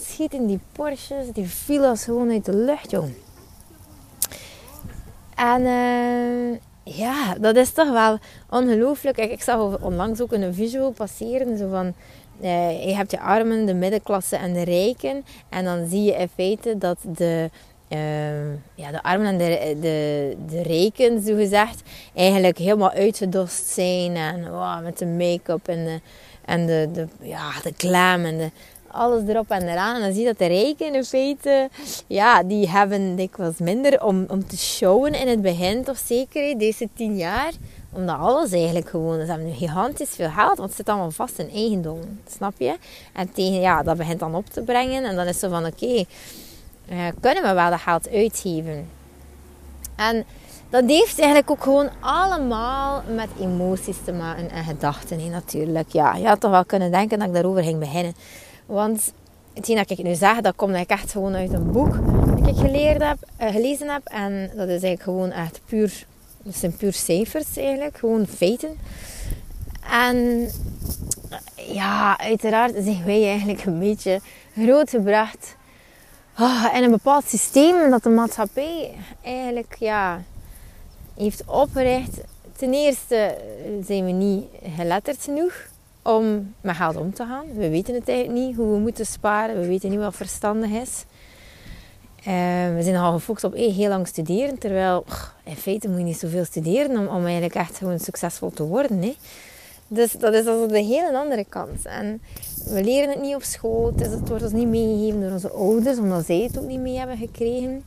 schieten 0.00 0.46
die 0.46 0.60
Porsches, 0.72 1.26
die 1.32 1.48
villa's 1.48 2.04
gewoon 2.04 2.30
uit 2.30 2.44
de 2.44 2.54
lucht, 2.54 2.90
jong. 2.90 3.14
En 5.34 5.60
uh, 5.60 6.58
ja, 6.84 7.34
dat 7.40 7.56
is 7.56 7.72
toch 7.72 7.90
wel 7.90 8.18
ongelooflijk. 8.50 9.16
Ik, 9.16 9.42
zag 9.42 9.78
onlangs 9.80 10.20
ook 10.20 10.32
een 10.32 10.54
visual 10.54 10.90
passeren, 10.90 11.58
zo 11.58 11.68
van... 11.68 11.94
Uh, 12.40 12.84
je 12.86 12.94
hebt 12.94 13.10
je 13.10 13.20
armen, 13.20 13.66
de 13.66 13.74
middenklasse 13.74 14.36
en 14.36 14.52
de 14.52 14.62
rijken. 14.62 15.24
En 15.48 15.64
dan 15.64 15.86
zie 15.88 16.02
je 16.02 16.12
in 16.12 16.28
feite 16.34 16.78
dat 16.78 16.98
de, 17.02 17.50
uh, 17.88 18.52
ja, 18.74 18.90
de 18.90 19.02
armen 19.02 19.26
en 19.26 19.38
de, 19.38 19.76
de, 19.80 20.36
de 20.48 20.62
rijken, 20.62 21.22
zo 21.22 21.34
gezegd, 21.34 21.82
eigenlijk 22.14 22.58
helemaal 22.58 22.90
uitgedost 22.90 23.66
zijn. 23.66 24.16
En 24.16 24.50
wow, 24.50 24.82
met 24.82 24.98
de 24.98 25.06
make-up 25.06 25.68
en 25.68 25.84
de, 25.84 26.00
en 26.44 26.66
de, 26.66 26.88
de, 26.92 27.06
ja, 27.20 27.50
de 27.62 27.72
glam 27.76 28.24
en 28.24 28.38
de, 28.38 28.50
alles 28.94 29.28
erop 29.28 29.50
en 29.50 29.68
eraan. 29.68 29.94
En 29.94 30.00
dan 30.00 30.12
zie 30.12 30.20
je 30.20 30.26
dat 30.26 30.38
de 30.38 30.46
rijken 30.46 30.94
in 30.94 31.04
feite, 31.04 31.68
ja, 32.06 32.42
die 32.42 32.68
hebben 32.68 33.16
dikwijls 33.16 33.58
minder 33.58 34.04
om, 34.04 34.24
om 34.28 34.46
te 34.46 34.58
showen 34.58 35.14
in 35.14 35.28
het 35.28 35.42
begin, 35.42 35.84
toch 35.84 35.98
zeker, 35.98 36.58
deze 36.58 36.88
tien 36.94 37.16
jaar. 37.16 37.52
Omdat 37.92 38.18
alles 38.18 38.52
eigenlijk 38.52 38.88
gewoon, 38.88 39.20
ze 39.20 39.26
hebben 39.26 39.46
nu 39.46 39.52
gigantisch 39.52 40.14
veel 40.14 40.30
geld, 40.30 40.56
want 40.56 40.68
het 40.68 40.76
zit 40.76 40.88
allemaal 40.88 41.10
vast 41.10 41.38
in 41.38 41.50
eigendom, 41.50 42.00
snap 42.36 42.54
je? 42.58 42.76
En 43.12 43.32
tegen, 43.32 43.60
ja, 43.60 43.82
dat 43.82 43.96
begint 43.96 44.18
dan 44.18 44.34
op 44.34 44.46
te 44.46 44.62
brengen 44.62 45.04
en 45.04 45.16
dan 45.16 45.24
is 45.24 45.30
het 45.30 45.38
zo 45.40 45.48
van, 45.48 45.66
oké, 45.66 46.04
uh, 46.90 47.06
kunnen 47.20 47.42
we 47.42 47.52
wel 47.52 47.70
dat 47.70 47.80
geld 47.80 48.10
uitgeven? 48.10 48.88
En 49.96 50.24
dat 50.70 50.84
heeft 50.86 51.18
eigenlijk 51.18 51.50
ook 51.50 51.62
gewoon 51.62 51.88
allemaal 52.00 53.02
met 53.14 53.28
emoties 53.40 53.96
te 54.04 54.12
maken 54.12 54.50
en 54.50 54.64
gedachten. 54.64 55.30
natuurlijk. 55.30 55.88
Ja, 55.92 56.14
je 56.14 56.26
had 56.26 56.40
toch 56.40 56.50
wel 56.50 56.64
kunnen 56.64 56.90
denken 56.90 57.18
dat 57.18 57.28
ik 57.28 57.34
daarover 57.34 57.62
ging 57.62 57.78
beginnen. 57.78 58.14
Want 58.66 59.12
hetgeen 59.54 59.76
dat 59.76 59.90
ik 59.90 60.02
nu 60.02 60.14
zeg, 60.14 60.40
dat 60.40 60.56
komt 60.56 60.74
eigenlijk 60.74 61.02
echt 61.02 61.12
gewoon 61.12 61.34
uit 61.34 61.52
een 61.52 61.72
boek 61.72 61.98
dat 62.36 62.48
ik 62.48 62.56
geleerd 62.56 63.02
heb, 63.02 63.16
uh, 63.40 63.48
gelezen 63.48 63.88
heb. 63.88 64.02
En 64.04 64.50
dat 64.56 64.68
is 64.68 64.82
eigenlijk 64.82 65.02
gewoon 65.02 65.30
echt 65.30 65.60
puur, 65.66 66.06
dat 66.42 66.54
zijn 66.54 66.76
puur 66.76 66.92
cijfers 66.92 67.56
eigenlijk, 67.56 67.98
gewoon 67.98 68.26
feiten. 68.26 68.78
En 69.90 70.48
ja, 71.54 72.18
uiteraard 72.18 72.72
zijn 72.74 73.04
wij 73.04 73.28
eigenlijk 73.28 73.64
een 73.64 73.78
beetje 73.78 74.20
grootgebracht 74.56 75.56
oh, 76.38 76.66
in 76.74 76.82
een 76.82 76.90
bepaald 76.90 77.28
systeem 77.28 77.90
dat 77.90 78.02
de 78.02 78.08
maatschappij 78.08 78.94
eigenlijk 79.22 79.76
ja, 79.78 80.22
heeft 81.16 81.44
opgericht. 81.46 82.20
Ten 82.56 82.72
eerste 82.72 83.36
zijn 83.86 84.04
we 84.04 84.10
niet 84.10 84.44
geletterd 84.76 85.22
genoeg 85.22 85.54
om 86.04 86.54
met 86.60 86.76
geld 86.76 86.96
om 86.96 87.14
te 87.14 87.24
gaan. 87.24 87.46
We 87.54 87.68
weten 87.68 87.94
het 87.94 88.08
eigenlijk 88.08 88.38
niet 88.38 88.56
hoe 88.56 88.72
we 88.72 88.78
moeten 88.78 89.06
sparen. 89.06 89.60
We 89.60 89.66
weten 89.66 89.90
niet 89.90 89.98
wat 89.98 90.16
verstandig 90.16 90.70
is. 90.70 91.04
Uh, 92.18 92.24
we 92.74 92.78
zijn 92.80 92.96
al 92.96 93.12
gefocust 93.12 93.44
op 93.44 93.54
heel 93.54 93.88
lang 93.88 94.06
studeren. 94.06 94.58
Terwijl 94.58 95.04
in 95.44 95.56
feite 95.56 95.88
moet 95.88 95.98
je 95.98 96.04
niet 96.04 96.18
zoveel 96.18 96.44
studeren 96.44 96.98
om, 96.98 97.06
om 97.06 97.24
eigenlijk 97.24 97.54
echt 97.54 97.76
gewoon 97.76 97.98
succesvol 97.98 98.50
te 98.50 98.64
worden. 98.64 99.02
Hè. 99.02 99.16
Dus 99.88 100.12
dat 100.12 100.34
is 100.34 100.46
also 100.46 100.66
de 100.66 100.82
hele 100.82 101.18
andere 101.18 101.44
kant. 101.48 101.86
En 101.86 102.22
we 102.64 102.84
leren 102.84 103.10
het 103.10 103.20
niet 103.20 103.34
op 103.34 103.42
school. 103.42 103.92
Het 103.96 104.28
wordt 104.28 104.44
ons 104.44 104.52
niet 104.52 104.68
meegegeven 104.68 105.20
door 105.20 105.32
onze 105.32 105.50
ouders, 105.50 105.98
omdat 105.98 106.26
zij 106.26 106.40
het 106.40 106.58
ook 106.58 106.66
niet 106.66 106.80
mee 106.80 106.98
hebben 106.98 107.16
gekregen. 107.16 107.84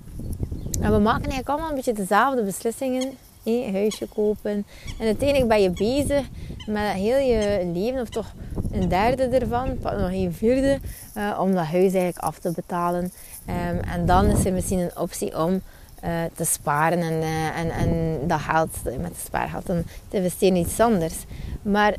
En 0.82 0.92
we 0.92 1.00
maken 1.00 1.22
eigenlijk 1.22 1.50
allemaal 1.50 1.70
een 1.70 1.76
beetje 1.76 1.94
dezelfde 1.94 2.44
beslissingen 2.44 3.18
een 3.48 3.74
huisje 3.74 4.08
kopen. 4.08 4.66
En 5.00 5.06
uiteindelijk 5.06 5.48
ben 5.48 5.62
je 5.62 5.70
bezig 5.70 6.26
met 6.66 6.92
heel 6.92 7.18
je 7.18 7.72
leven, 7.74 8.02
of 8.02 8.10
toch 8.10 8.34
een 8.72 8.88
derde 8.88 9.24
ervan, 9.24 9.78
nog 9.82 10.12
een 10.12 10.34
vierde, 10.34 10.80
uh, 11.18 11.40
om 11.42 11.54
dat 11.54 11.66
huis 11.66 11.94
eigenlijk 11.94 12.18
af 12.18 12.40
te 12.40 12.52
betalen. 12.52 13.04
Um, 13.04 13.80
en 13.80 14.06
dan 14.06 14.26
is 14.26 14.46
er 14.46 14.54
misschien 14.54 14.80
een 14.80 14.98
optie 14.98 15.44
om 15.44 15.62
uh, 16.04 16.10
te 16.36 16.44
sparen 16.44 17.00
en, 17.00 17.14
uh, 17.14 17.58
en, 17.58 17.70
en 17.70 18.20
dat 18.28 18.40
geld, 18.40 18.84
met 18.84 19.08
het 19.08 19.26
spaargeld, 19.26 19.66
te 19.66 19.84
investeren 20.10 20.56
in 20.56 20.62
iets 20.66 20.80
anders. 20.80 21.16
Maar 21.62 21.96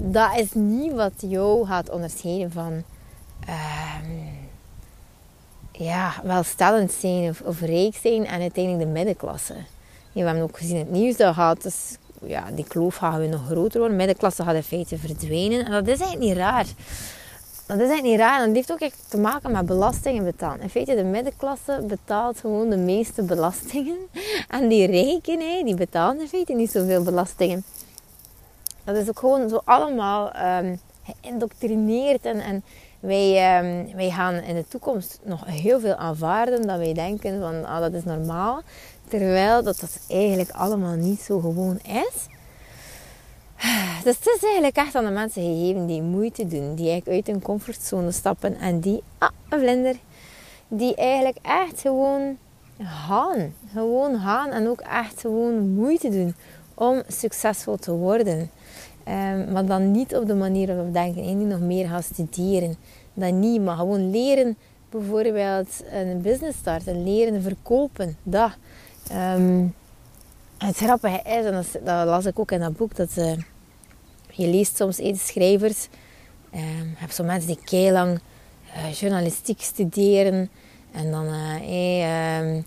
dat 0.00 0.38
is 0.38 0.52
niet 0.52 0.92
wat 0.92 1.12
jou 1.16 1.66
gaat 1.66 1.90
onderscheiden 1.90 2.52
van 2.52 2.72
um, 2.72 4.24
ja, 5.72 6.12
welstellend 6.22 6.92
zijn 6.92 7.28
of, 7.28 7.40
of 7.40 7.60
rijk 7.60 7.94
zijn 7.94 8.26
en 8.26 8.40
uiteindelijk 8.40 8.84
de 8.84 8.92
middenklasse 8.92 9.54
we 10.22 10.28
hebben 10.28 10.42
ook 10.42 10.58
gezien 10.58 10.78
het 10.78 10.90
nieuws 10.90 11.16
dat 11.16 11.34
gaat, 11.34 11.62
dus, 11.62 11.96
ja, 12.22 12.44
die 12.54 12.64
kloof 12.64 12.96
gaat 12.96 13.18
weer 13.18 13.28
nog 13.28 13.46
groter 13.46 13.78
worden. 13.78 13.96
Middenklasse 13.96 14.42
gaat 14.42 14.54
in 14.54 14.62
feite 14.62 14.98
verdwijnen. 14.98 15.64
En 15.64 15.70
dat 15.70 15.86
is 15.86 16.00
eigenlijk 16.00 16.20
niet 16.20 16.36
raar. 16.36 16.66
Dat 17.66 17.76
is 17.76 17.88
eigenlijk 17.88 18.02
niet 18.02 18.18
raar. 18.18 18.40
En 18.40 18.46
dat 18.46 18.54
heeft 18.54 18.72
ook 18.72 18.80
echt 18.80 19.04
te 19.08 19.18
maken 19.18 19.52
met 19.52 19.66
belastingen 19.66 20.24
betalen. 20.24 20.60
In 20.60 20.70
feite, 20.70 20.94
de 20.94 21.04
middenklasse 21.04 21.84
betaalt 21.86 22.40
gewoon 22.40 22.70
de 22.70 22.76
meeste 22.76 23.22
belastingen. 23.22 23.96
En 24.48 24.68
die 24.68 24.86
rijken, 24.86 25.64
die 25.64 25.74
betalen 25.74 26.20
in 26.20 26.28
feite 26.28 26.52
niet 26.52 26.70
zoveel 26.70 27.02
belastingen. 27.02 27.64
Dat 28.84 28.96
is 28.96 29.08
ook 29.08 29.18
gewoon 29.18 29.48
zo 29.48 29.60
allemaal 29.64 30.32
um, 30.60 30.80
geïndoctrineerd. 31.02 32.24
En, 32.24 32.40
en 32.40 32.64
wij, 33.00 33.58
um, 33.58 33.94
wij 33.96 34.10
gaan 34.10 34.34
in 34.34 34.54
de 34.54 34.64
toekomst 34.68 35.20
nog 35.22 35.44
heel 35.46 35.80
veel 35.80 35.94
aanvaarden. 35.94 36.66
Dat 36.66 36.78
wij 36.78 36.92
denken 36.92 37.40
van, 37.40 37.64
ah, 37.64 37.80
dat 37.80 37.92
is 37.92 38.04
normaal. 38.04 38.62
Terwijl 39.08 39.62
dat, 39.62 39.80
dat 39.80 39.98
eigenlijk 40.08 40.50
allemaal 40.50 40.94
niet 40.94 41.20
zo 41.20 41.40
gewoon 41.40 41.78
is. 41.82 42.34
Dus 44.04 44.16
het 44.16 44.26
is 44.36 44.42
eigenlijk 44.42 44.76
echt 44.76 44.94
aan 44.94 45.04
de 45.04 45.10
mensen 45.10 45.42
gegeven 45.42 45.86
die 45.86 46.02
moeite 46.02 46.46
doen. 46.46 46.74
Die 46.74 46.90
eigenlijk 46.90 47.08
uit 47.08 47.26
hun 47.26 47.42
comfortzone 47.42 48.10
stappen. 48.10 48.58
En 48.58 48.80
die, 48.80 49.02
ah, 49.18 49.30
een 49.48 49.58
vlinder. 49.58 49.96
Die 50.68 50.94
eigenlijk 50.94 51.38
echt 51.42 51.80
gewoon 51.80 52.36
gaan. 52.78 53.54
Gewoon 53.72 54.20
gaan 54.20 54.50
en 54.50 54.68
ook 54.68 54.80
echt 54.80 55.20
gewoon 55.20 55.68
moeite 55.68 56.08
doen 56.08 56.34
om 56.74 57.02
succesvol 57.08 57.76
te 57.76 57.92
worden. 57.92 58.50
Um, 59.08 59.52
maar 59.52 59.66
dan 59.66 59.90
niet 59.90 60.16
op 60.16 60.26
de 60.26 60.34
manier 60.34 60.66
waarop 60.66 60.92
denken. 60.92 61.22
En 61.22 61.38
niet 61.38 61.48
nog 61.48 61.60
meer 61.60 61.88
gaan 61.88 62.02
studeren. 62.02 62.76
Dan 63.14 63.38
niet, 63.38 63.62
maar 63.62 63.76
gewoon 63.76 64.10
leren 64.10 64.56
bijvoorbeeld 64.90 65.68
een 65.90 66.20
business 66.22 66.58
starten. 66.58 67.04
Leren 67.04 67.42
verkopen. 67.42 68.16
Dat. 68.22 68.50
Um, 69.12 69.74
het 70.58 70.76
grappige 70.76 71.20
is, 71.24 71.44
en 71.44 71.64
dat, 71.84 72.06
las 72.06 72.26
ik 72.26 72.38
ook 72.38 72.50
in 72.50 72.60
dat 72.60 72.76
boek, 72.76 72.96
dat 72.96 73.10
uh, 73.18 73.32
je 74.30 74.46
leest 74.46 74.76
soms 74.76 74.98
eens 74.98 75.26
schrijvers, 75.26 75.88
um, 76.54 76.60
je 76.60 76.94
hebt 76.96 77.14
zo 77.14 77.24
mensen 77.24 77.46
die 77.46 77.64
keilang 77.64 78.20
uh, 78.76 78.92
journalistiek 78.92 79.60
studeren 79.60 80.50
en 80.92 81.10
dan 81.10 81.26
uh, 81.26 82.38
um, 82.38 82.64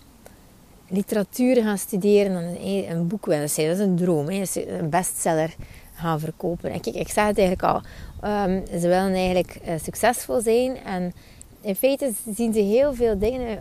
literatuur 0.87 1.63
gaan 1.63 1.77
studeren 1.77 2.37
en 2.37 2.67
een, 2.67 2.91
een 2.91 3.07
boek 3.07 3.25
willen 3.25 3.49
schrijven. 3.49 3.77
Dat 3.77 3.87
is 3.87 3.91
een 3.91 4.05
droom, 4.05 4.29
een 4.29 4.89
bestseller 4.89 5.55
gaan 5.93 6.19
verkopen. 6.19 6.71
En 6.71 6.81
kijk, 6.81 6.95
ik 6.95 7.09
zeg 7.09 7.27
het 7.27 7.37
eigenlijk 7.37 7.63
al, 7.63 7.81
ze 8.79 8.87
willen 8.87 9.13
eigenlijk 9.13 9.59
succesvol 9.83 10.41
zijn 10.41 10.77
en 10.77 11.13
in 11.61 11.75
feite 11.75 12.11
zien 12.35 12.53
ze 12.53 12.59
heel 12.59 12.93
veel 12.93 13.17
dingen 13.19 13.59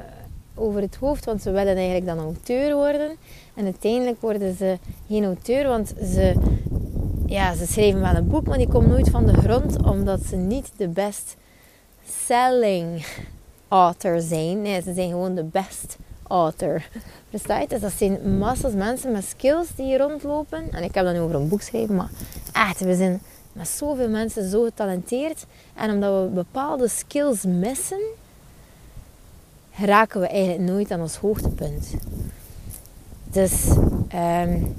over 0.58 0.80
het 0.80 0.96
hoofd, 0.96 1.24
want 1.24 1.42
ze 1.42 1.50
willen 1.50 1.76
eigenlijk 1.76 2.06
dan 2.06 2.18
auteur 2.18 2.74
worden. 2.74 3.10
En 3.54 3.64
uiteindelijk 3.64 4.20
worden 4.20 4.56
ze 4.56 4.78
geen 5.08 5.24
auteur, 5.24 5.68
want 5.68 5.94
ze, 6.02 6.34
ja, 7.26 7.54
ze 7.54 7.66
schrijven 7.66 8.00
wel 8.00 8.14
een 8.14 8.28
boek, 8.28 8.46
maar 8.46 8.58
die 8.58 8.68
komt 8.68 8.86
nooit 8.86 9.10
van 9.10 9.26
de 9.26 9.34
grond, 9.34 9.82
omdat 9.82 10.20
ze 10.22 10.36
niet 10.36 10.70
de 10.76 10.88
best 10.88 11.36
selling 12.26 13.06
author 13.68 14.20
zijn. 14.20 14.62
Nee, 14.62 14.82
ze 14.82 14.94
zijn 14.94 15.10
gewoon 15.10 15.34
de 15.34 15.44
best 15.44 15.96
author. 16.28 16.82
Verstaat 17.30 17.70
Dus 17.70 17.80
dat 17.80 17.92
zijn 17.92 18.38
massas 18.38 18.72
mensen 18.72 19.12
met 19.12 19.24
skills 19.24 19.68
die 19.76 19.86
hier 19.86 19.98
rondlopen. 19.98 20.72
En 20.72 20.82
ik 20.82 20.94
heb 20.94 21.04
dan 21.04 21.14
nu 21.14 21.20
over 21.20 21.36
een 21.36 21.48
boek 21.48 21.60
schrijven, 21.60 21.94
maar 21.94 22.10
echt, 22.52 22.80
we 22.80 22.94
zijn 22.94 23.20
met 23.52 23.68
zoveel 23.68 24.08
mensen 24.08 24.50
zo 24.50 24.62
getalenteerd. 24.62 25.46
En 25.74 25.90
omdat 25.90 26.22
we 26.22 26.34
bepaalde 26.34 26.88
skills 26.88 27.44
missen, 27.44 28.00
raken 29.84 30.20
we 30.20 30.26
eigenlijk 30.26 30.70
nooit 30.70 30.90
aan 30.90 31.00
ons 31.00 31.16
hoogtepunt. 31.16 31.94
Dus 33.24 33.52
um, 34.14 34.74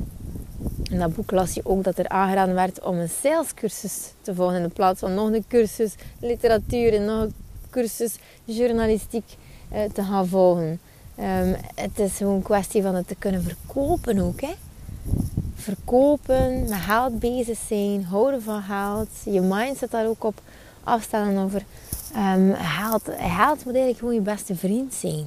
in 0.90 1.00
dat 1.00 1.16
boek 1.16 1.32
las 1.32 1.54
je 1.54 1.62
ook 1.66 1.84
dat 1.84 1.98
er 1.98 2.08
aangeraden 2.08 2.56
werd 2.56 2.84
om 2.84 2.98
een 2.98 3.10
salescursus 3.10 4.14
te 4.22 4.36
volgen 4.36 4.62
in 4.64 4.72
plaats 4.72 5.00
van 5.00 5.14
nog 5.14 5.32
een 5.32 5.46
cursus 5.48 5.96
literatuur 6.20 6.94
en 6.94 7.06
nog 7.06 7.22
een 7.22 7.34
cursus 7.70 8.16
journalistiek 8.44 9.36
uh, 9.74 9.80
te 9.94 10.04
gaan 10.04 10.28
volgen. 10.28 10.80
Um, 11.20 11.56
het 11.76 12.00
is 12.00 12.18
gewoon 12.18 12.36
een 12.36 12.42
kwestie 12.42 12.82
van 12.82 12.96
het 12.96 13.08
te 13.08 13.16
kunnen 13.16 13.44
verkopen 13.44 14.20
ook. 14.20 14.42
Hè? 14.42 14.54
Verkopen, 15.56 16.62
met 16.70 16.80
geld 16.80 17.20
bezig 17.20 17.58
zijn, 17.68 18.04
houden 18.04 18.42
van 18.42 18.62
geld, 18.62 19.10
je 19.24 19.42
mindset 19.42 19.92
daar 19.92 20.08
ook 20.08 20.24
op 20.24 20.42
afstellen 20.84 21.44
over 21.44 21.64
um, 22.16 22.56
geld. 22.56 23.04
Geld 23.18 23.66
moet 23.66 23.76
eigenlijk 23.76 23.98
gewoon 23.98 24.14
je 24.14 24.22
beste 24.22 24.56
vriend 24.56 24.94
zijn. 24.94 25.26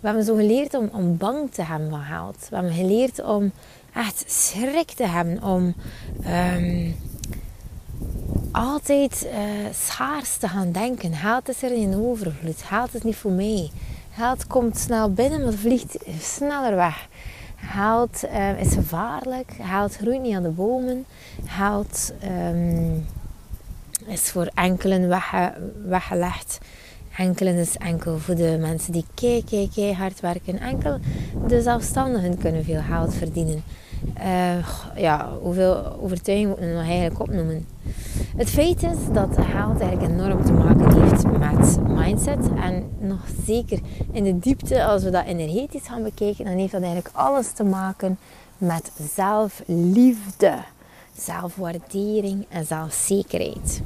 We 0.00 0.10
hebben 0.10 0.24
zo 0.24 0.36
geleerd 0.36 0.74
om, 0.74 0.88
om 0.92 1.16
bang 1.16 1.50
te 1.50 1.62
hebben 1.62 1.90
van 1.90 2.02
geld. 2.02 2.46
We 2.50 2.54
hebben 2.54 2.74
geleerd 2.74 3.22
om 3.22 3.52
echt 3.94 4.24
schrik 4.26 4.90
te 4.90 5.06
hebben. 5.06 5.42
Om 5.42 5.74
um, 6.56 6.96
altijd 8.52 9.26
uh, 9.26 9.38
schaars 9.72 10.36
te 10.36 10.48
gaan 10.48 10.72
denken. 10.72 11.14
Geld 11.14 11.48
is 11.48 11.62
er 11.62 11.72
in 11.72 11.96
overvloed. 11.96 12.62
Geld 12.62 12.94
is 12.94 13.02
niet 13.02 13.16
voor 13.16 13.30
mij. 13.30 13.70
Geld 14.12 14.46
komt 14.46 14.78
snel 14.78 15.12
binnen, 15.12 15.42
maar 15.42 15.52
vliegt 15.52 15.96
sneller 16.20 16.74
weg. 16.74 17.08
Geld 17.56 18.24
uh, 18.24 18.60
is 18.60 18.74
gevaarlijk. 18.74 19.52
Geld 19.60 19.96
groeit 19.96 20.22
niet 20.22 20.34
aan 20.34 20.42
de 20.42 20.48
bomen. 20.48 21.04
Geld 21.44 22.12
um, 22.24 23.06
is 24.06 24.30
voor 24.30 24.50
enkelen 24.54 25.08
wegge 25.08 25.52
weggelegd. 25.84 26.58
Enkelen 27.16 27.54
is 27.54 27.76
enkel 27.76 28.18
voor 28.18 28.34
de 28.34 28.56
mensen 28.60 28.92
die 28.92 29.04
kei, 29.14 29.44
kei, 29.44 29.70
kei 29.74 29.92
hard 29.92 30.20
werken. 30.20 30.58
Enkel 30.58 30.98
de 31.46 31.62
zelfstandigen 31.62 32.38
kunnen 32.38 32.64
veel 32.64 32.80
geld 32.80 33.14
verdienen. 33.14 33.62
Uh, 34.18 34.66
ja, 34.96 35.32
hoeveel 35.42 35.98
overtuiging 36.00 36.48
moet 36.48 36.58
ik 36.58 36.72
nog 36.72 36.82
eigenlijk 36.82 37.20
opnoemen? 37.20 37.66
Het 38.36 38.50
feit 38.50 38.82
is 38.82 38.96
dat 39.12 39.36
geld 39.52 39.80
eigenlijk 39.80 40.12
enorm 40.12 40.44
te 40.44 40.52
maken 40.52 41.02
heeft 41.02 41.24
met 41.38 41.88
mindset. 41.88 42.48
En 42.62 42.90
nog 42.98 43.20
zeker 43.46 43.80
in 44.12 44.24
de 44.24 44.38
diepte, 44.38 44.84
als 44.84 45.02
we 45.02 45.10
dat 45.10 45.24
energetisch 45.24 45.86
gaan 45.86 46.02
bekijken, 46.02 46.44
dan 46.44 46.56
heeft 46.56 46.72
dat 46.72 46.82
eigenlijk 46.82 47.16
alles 47.16 47.52
te 47.52 47.64
maken 47.64 48.18
met 48.58 48.92
zelfliefde, 49.14 50.54
zelfwaardering 51.16 52.46
en 52.48 52.64
zelfzekerheid. 52.64 53.82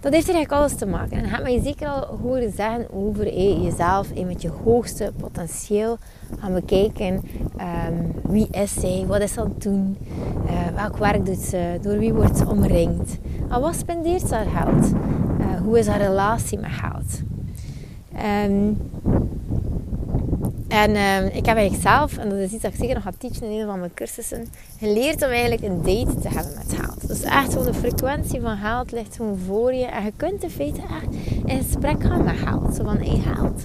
Dat 0.00 0.12
heeft 0.12 0.28
eigenlijk 0.28 0.60
alles 0.60 0.74
te 0.74 0.86
maken. 0.86 1.16
En 1.16 1.22
dat 1.22 1.30
heb 1.30 1.46
je 1.46 1.60
zeker 1.62 1.88
al 1.88 2.18
horen 2.22 2.52
zeggen 2.52 2.86
over 2.92 3.38
jezelf 3.62 4.10
en 4.10 4.26
met 4.26 4.42
je 4.42 4.50
hoogste 4.64 5.12
potentieel 5.16 5.98
gaan 6.38 6.54
bekijken. 6.54 7.14
Um, 7.60 8.12
wie 8.22 8.48
is 8.50 8.74
zij? 8.74 9.04
Wat 9.06 9.20
is 9.20 9.32
ze 9.32 9.40
aan 9.40 9.48
het 9.48 9.62
doen? 9.62 9.96
Uh, 10.46 10.66
welk 10.74 10.96
werk 10.96 11.26
doet 11.26 11.38
ze? 11.38 11.78
Door 11.82 11.98
wie 11.98 12.12
wordt 12.12 12.36
ze 12.36 12.46
omringd? 12.46 13.18
En 13.48 13.60
wat 13.60 13.74
spendeert 13.74 14.28
ze 14.28 14.34
haar 14.34 14.64
geld? 14.64 14.92
Uh, 15.40 15.60
hoe 15.60 15.78
is 15.78 15.86
haar 15.86 16.00
relatie 16.00 16.58
met 16.58 16.70
geld? 16.70 17.22
Um, 18.46 18.76
en 20.68 20.90
uh, 20.90 21.36
ik 21.36 21.46
heb 21.46 21.56
eigenlijk 21.56 21.82
zelf, 21.82 22.16
en 22.16 22.28
dat 22.28 22.38
is 22.38 22.52
iets 22.52 22.62
dat 22.62 22.72
ik 22.72 22.78
zeker 22.78 22.94
nog 22.94 23.02
ga 23.02 23.12
teachen 23.18 23.50
in 23.50 23.60
een 23.60 23.66
van 23.66 23.78
mijn 23.78 23.94
cursussen, 23.94 24.46
geleerd 24.78 25.22
om 25.22 25.28
eigenlijk 25.28 25.62
een 25.62 25.82
date 25.82 26.20
te 26.20 26.28
hebben 26.28 26.54
met 26.54 26.78
geld. 26.78 27.08
Dus 27.08 27.22
echt 27.22 27.52
gewoon 27.52 27.66
de 27.66 27.74
frequentie 27.74 28.40
van 28.40 28.56
geld 28.56 28.92
ligt 28.92 29.16
gewoon 29.16 29.38
voor 29.46 29.74
je. 29.74 29.86
En 29.86 30.04
je 30.04 30.12
kunt 30.16 30.42
in 30.42 30.50
feite 30.50 30.80
echt 30.80 31.14
in 31.46 31.62
gesprek 31.62 32.02
gaan 32.02 32.24
met 32.24 32.36
geld. 32.36 32.74
Zo 32.74 32.84
van, 32.84 32.96
hey, 32.96 33.20
geld, 33.34 33.62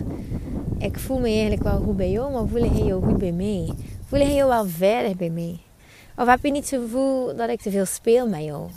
ik 0.78 1.00
voel 1.00 1.20
me 1.20 1.28
eigenlijk 1.28 1.64
wel 1.64 1.80
goed 1.80 1.98
bij 1.98 2.12
jou, 2.12 2.32
maar 2.32 2.48
voel 2.48 2.76
jij 2.76 2.86
jou 2.86 3.04
goed 3.04 3.18
bij 3.18 3.32
mij? 3.32 3.72
Voel 4.06 4.20
jij 4.20 4.36
jou 4.36 4.50
wel 4.50 4.68
veilig 4.68 5.16
bij 5.16 5.30
mij? 5.30 5.60
Of 6.18 6.28
heb 6.28 6.44
je 6.44 6.52
niet 6.52 6.70
het 6.70 6.82
gevoel 6.82 7.36
dat 7.36 7.50
ik 7.50 7.62
te 7.62 7.72
veel 7.72 7.86
speel 7.86 8.28
met 8.28 8.44
jou? 8.44 8.70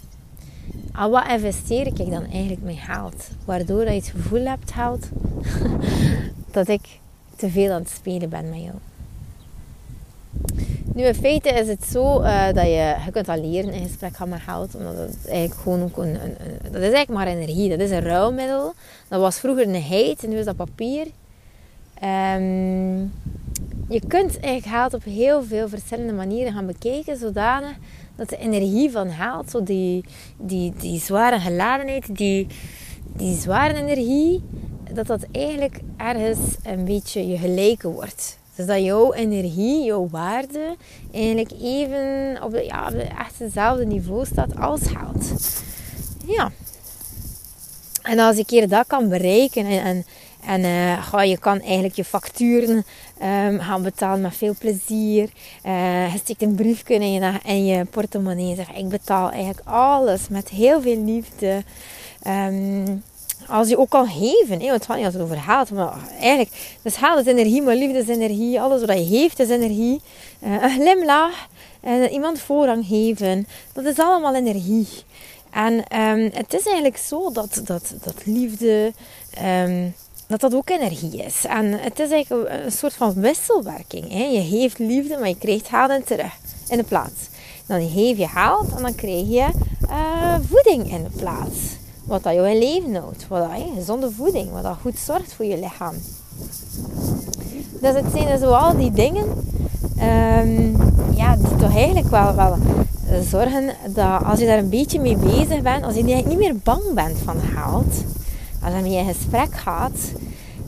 Al 0.92 1.10
wat 1.10 1.28
investeer 1.28 1.86
ik 1.86 1.96
dan 1.96 2.24
eigenlijk 2.30 2.62
met 2.62 2.76
geld? 2.78 3.28
Waardoor 3.44 3.84
dat 3.84 3.94
je 3.94 4.00
het 4.00 4.08
gevoel 4.08 4.44
hebt, 4.44 4.72
geld, 4.72 5.08
dat 6.50 6.68
ik 6.68 7.00
te 7.36 7.50
veel 7.50 7.72
aan 7.72 7.80
het 7.80 7.90
spelen 7.90 8.28
ben 8.28 8.48
met 8.48 8.60
jou. 8.62 8.74
Nu, 10.94 11.02
in 11.02 11.14
feite 11.14 11.48
is 11.48 11.68
het 11.68 11.84
zo 11.84 12.22
uh, 12.22 12.46
dat 12.46 12.64
je, 12.64 12.94
je 13.04 13.10
kunt 13.12 13.28
al 13.28 13.40
leren 13.40 13.72
in 13.72 13.86
gesprek 13.86 14.16
gaan 14.16 14.28
met 14.28 14.40
geld. 14.40 14.74
Omdat 14.74 14.96
het 14.96 15.16
eigenlijk 15.28 15.60
gewoon 15.60 15.82
ook 15.82 15.96
een, 15.96 16.14
een, 16.22 16.36
dat 16.62 16.82
is 16.82 16.92
eigenlijk 16.92 17.08
maar 17.08 17.26
energie. 17.26 17.68
Dat 17.68 17.80
is 17.80 17.90
een 17.90 18.00
ruilmiddel. 18.00 18.74
Dat 19.08 19.20
was 19.20 19.38
vroeger 19.38 19.68
een 19.68 19.82
heid 19.82 20.24
en 20.24 20.30
nu 20.30 20.36
is 20.36 20.44
dat 20.44 20.56
papier. 20.56 21.06
Um, 22.04 23.12
je 23.88 24.00
kunt 24.08 24.40
eigenlijk 24.40 24.66
geld 24.66 24.94
op 24.94 25.04
heel 25.04 25.42
veel 25.42 25.68
verschillende 25.68 26.12
manieren 26.12 26.52
gaan 26.52 26.66
bekijken. 26.66 27.16
Zodanig 27.16 27.76
dat 28.16 28.28
de 28.28 28.36
energie 28.36 28.90
van 28.90 29.10
geld, 29.10 29.50
zo 29.50 29.62
die, 29.62 30.04
die, 30.36 30.72
die 30.78 31.00
zware 31.00 31.40
geladenheid, 31.40 32.16
die, 32.16 32.46
die 33.16 33.36
zware 33.36 33.74
energie, 33.74 34.42
dat 34.92 35.06
dat 35.06 35.26
eigenlijk 35.32 35.80
ergens 35.96 36.38
een 36.62 36.84
beetje 36.84 37.28
je 37.28 37.38
gelijke 37.38 37.88
wordt. 37.88 38.38
Dus 38.54 38.66
dat 38.66 38.84
jouw 38.84 39.12
energie, 39.12 39.84
jouw 39.84 40.08
waarde, 40.10 40.76
eigenlijk 41.12 41.52
even 41.60 42.38
op, 42.42 42.50
de, 42.50 42.64
ja, 42.64 42.86
op 42.86 42.92
de 42.92 43.02
echt 43.02 43.38
hetzelfde 43.38 43.86
niveau 43.86 44.26
staat 44.26 44.58
als 44.58 44.80
geld. 44.82 45.62
Ja. 46.26 46.50
En 48.02 48.18
als 48.18 48.36
ik 48.36 48.50
hier 48.50 48.68
dat 48.68 48.86
kan 48.86 49.08
bereiken 49.08 49.66
en, 49.66 49.82
en, 49.82 50.04
en 50.46 50.60
uh, 50.60 51.24
je 51.24 51.38
kan 51.38 51.60
eigenlijk 51.60 51.94
je 51.94 52.04
facturen 52.04 52.84
um, 53.22 53.60
gaan 53.60 53.82
betalen 53.82 54.20
met 54.20 54.36
veel 54.36 54.54
plezier. 54.58 55.28
Uh, 55.66 56.14
je 56.14 56.34
een 56.38 56.54
briefje 56.54 56.94
in 56.94 57.12
je, 57.12 57.32
in 57.44 57.66
je 57.66 57.84
portemonnee 57.84 58.50
en 58.50 58.56
zegt 58.56 58.76
ik 58.76 58.88
betaal 58.88 59.30
eigenlijk 59.30 59.68
alles 59.68 60.28
met 60.28 60.48
heel 60.48 60.82
veel 60.82 61.04
liefde. 61.04 61.62
Um, 62.26 63.02
als 63.48 63.68
je 63.68 63.78
ook 63.78 63.90
kan 63.90 64.08
geven, 64.08 64.60
hè, 64.60 64.66
want 64.66 64.70
het 64.70 64.84
gaat 64.84 64.96
niet 64.96 65.04
altijd 65.04 65.22
over 65.22 65.36
haat, 65.36 65.70
maar 65.70 65.92
eigenlijk, 66.20 66.78
dus 66.82 66.96
haat 66.96 67.18
is 67.18 67.26
energie, 67.26 67.62
maar 67.62 67.74
liefde 67.74 67.98
is 67.98 68.08
energie, 68.08 68.60
alles 68.60 68.84
wat 68.84 68.98
je 68.98 69.04
heeft 69.04 69.38
is 69.38 69.48
energie. 69.48 70.00
Uh, 70.40 70.62
een 70.62 70.70
glimlach, 70.70 71.48
uh, 71.84 72.12
iemand 72.12 72.40
voorrang 72.40 72.86
geven, 72.86 73.46
dat 73.72 73.84
is 73.84 73.98
allemaal 73.98 74.34
energie. 74.34 74.88
En 75.50 75.72
um, 75.72 76.30
het 76.34 76.54
is 76.54 76.64
eigenlijk 76.64 76.96
zo 76.96 77.32
dat, 77.32 77.60
dat, 77.64 77.94
dat 78.02 78.14
liefde, 78.24 78.92
um, 79.42 79.94
dat 80.26 80.40
dat 80.40 80.54
ook 80.54 80.70
energie 80.70 81.24
is. 81.24 81.44
En 81.44 81.72
het 81.72 81.98
is 81.98 82.10
eigenlijk 82.10 82.50
een, 82.64 82.72
soort 82.72 82.94
van 82.94 83.14
wisselwerking. 83.14 84.12
Hè. 84.12 84.24
Je 84.24 84.42
geeft 84.42 84.78
liefde, 84.78 85.18
maar 85.18 85.28
je 85.28 85.38
krijgt 85.38 85.68
haat 85.68 86.06
terug 86.06 86.32
in 86.68 86.76
de 86.76 86.84
plaats. 86.84 87.28
Dan 87.66 87.90
geef 87.90 88.18
je 88.18 88.26
haat 88.26 88.66
en 88.76 88.82
dan 88.82 88.94
krijg 88.94 89.28
je 89.28 89.48
uh, 89.90 90.36
voeding 90.48 90.92
in 90.92 91.02
de 91.02 91.10
plaats. 91.16 91.58
Wat 92.06 92.22
dat 92.22 92.34
je 92.34 92.40
leven 92.40 92.94
houdt. 92.94 93.28
Wat 93.28 93.50
dat, 93.50 93.60
gezonde 93.74 94.10
voeding. 94.10 94.50
Wat 94.52 94.62
dat 94.62 94.76
goed 94.80 94.98
zorgt 94.98 95.32
voor 95.32 95.44
je 95.44 95.58
lichaam. 95.58 95.94
Dus 97.80 97.94
het 97.94 98.04
zijn 98.12 98.38
zo 98.38 98.50
al 98.50 98.76
die 98.76 98.90
dingen 98.90 99.24
um, 99.98 100.76
ja, 101.16 101.36
die 101.36 101.56
toch 101.56 101.74
eigenlijk 101.74 102.08
wel, 102.08 102.34
wel 102.34 102.56
zorgen 103.22 103.74
dat 103.88 104.24
als 104.24 104.38
je 104.38 104.46
daar 104.46 104.58
een 104.58 104.68
beetje 104.68 105.00
mee 105.00 105.16
bezig 105.16 105.62
bent, 105.62 105.84
als 105.84 105.94
je 105.94 106.02
niet 106.02 106.38
meer 106.38 106.56
bang 106.56 106.82
bent 106.94 107.18
van 107.24 107.36
geld, 107.40 108.04
als 108.62 108.74
je 108.74 108.82
mee 108.82 108.96
in 108.96 109.14
gesprek 109.14 109.54
gaat, 109.54 110.12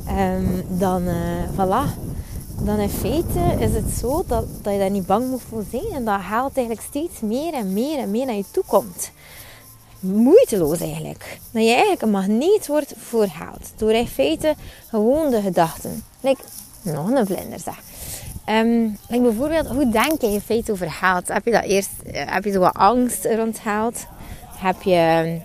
um, 0.09 0.79
dan 0.79 1.03
uh, 1.03 1.15
voilà. 1.53 2.07
Dan 2.63 2.79
in 2.79 2.89
feite 2.89 3.41
is 3.59 3.75
het 3.75 3.91
zo 4.01 4.25
dat, 4.27 4.45
dat 4.63 4.73
je 4.73 4.79
daar 4.79 4.91
niet 4.91 5.07
bang 5.07 5.31
moet 5.31 5.43
voor 5.49 5.65
zijn 5.71 5.93
en 5.95 6.05
dat 6.05 6.21
geld 6.21 6.57
eigenlijk 6.57 6.87
steeds 6.89 7.21
meer 7.21 7.55
en 7.55 7.73
meer 7.73 7.99
en 7.99 8.11
meer 8.11 8.27
naar 8.27 8.35
je 8.35 8.45
toe 8.51 8.65
komt 8.67 9.11
moeiteloos 10.01 10.81
eigenlijk. 10.81 11.39
Dat 11.51 11.63
je 11.63 11.71
eigenlijk 11.71 12.03
een 12.03 12.11
magneet 12.11 12.67
wordt 12.67 12.95
voor 12.97 13.29
geld. 13.29 13.73
Door 13.77 13.93
in 13.93 14.09
feite 14.09 14.55
gewoon 14.89 15.31
de 15.31 15.41
gedachten. 15.41 16.05
Like, 16.21 16.41
nog 16.83 17.11
een 17.11 17.27
vlinder 17.27 17.61
zeg. 17.61 17.81
Like 19.09 19.23
bijvoorbeeld, 19.23 19.67
hoe 19.67 19.89
denk 19.89 20.21
je 20.21 20.27
in 20.27 20.41
feite 20.41 20.73
over? 20.73 20.99
Heb 21.27 21.45
je 21.45 21.51
dat 21.51 21.65
eerst, 21.65 21.91
eh, 22.13 22.23
heb 22.27 22.45
je 22.45 22.51
zo 22.51 22.59
wat 22.59 22.75
angst 22.75 23.25
rond? 23.25 23.61
Heb 24.59 24.83
je 24.83 25.41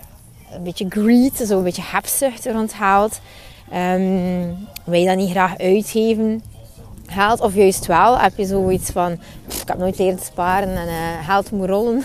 een 0.52 0.62
beetje 0.62 0.86
greed, 0.88 1.36
zo 1.36 1.58
een 1.58 1.64
beetje 1.64 1.82
hebzucht 1.84 2.46
rond 2.46 2.72
geld? 2.72 3.20
Um, 3.72 4.68
wil 4.84 5.00
je 5.00 5.06
dat 5.06 5.16
niet 5.16 5.30
graag 5.30 5.58
uitgeven? 5.58 6.42
Geld, 7.06 7.40
of 7.40 7.54
juist 7.54 7.86
wel, 7.86 8.18
heb 8.18 8.36
je 8.36 8.46
zoiets 8.46 8.90
van, 8.90 9.12
ik 9.46 9.68
heb 9.68 9.78
nooit 9.78 9.98
leren 9.98 10.18
sparen 10.18 10.76
en 10.76 10.88
uh, 10.88 11.26
geld 11.26 11.50
moet 11.50 11.68
rollen. 11.68 12.04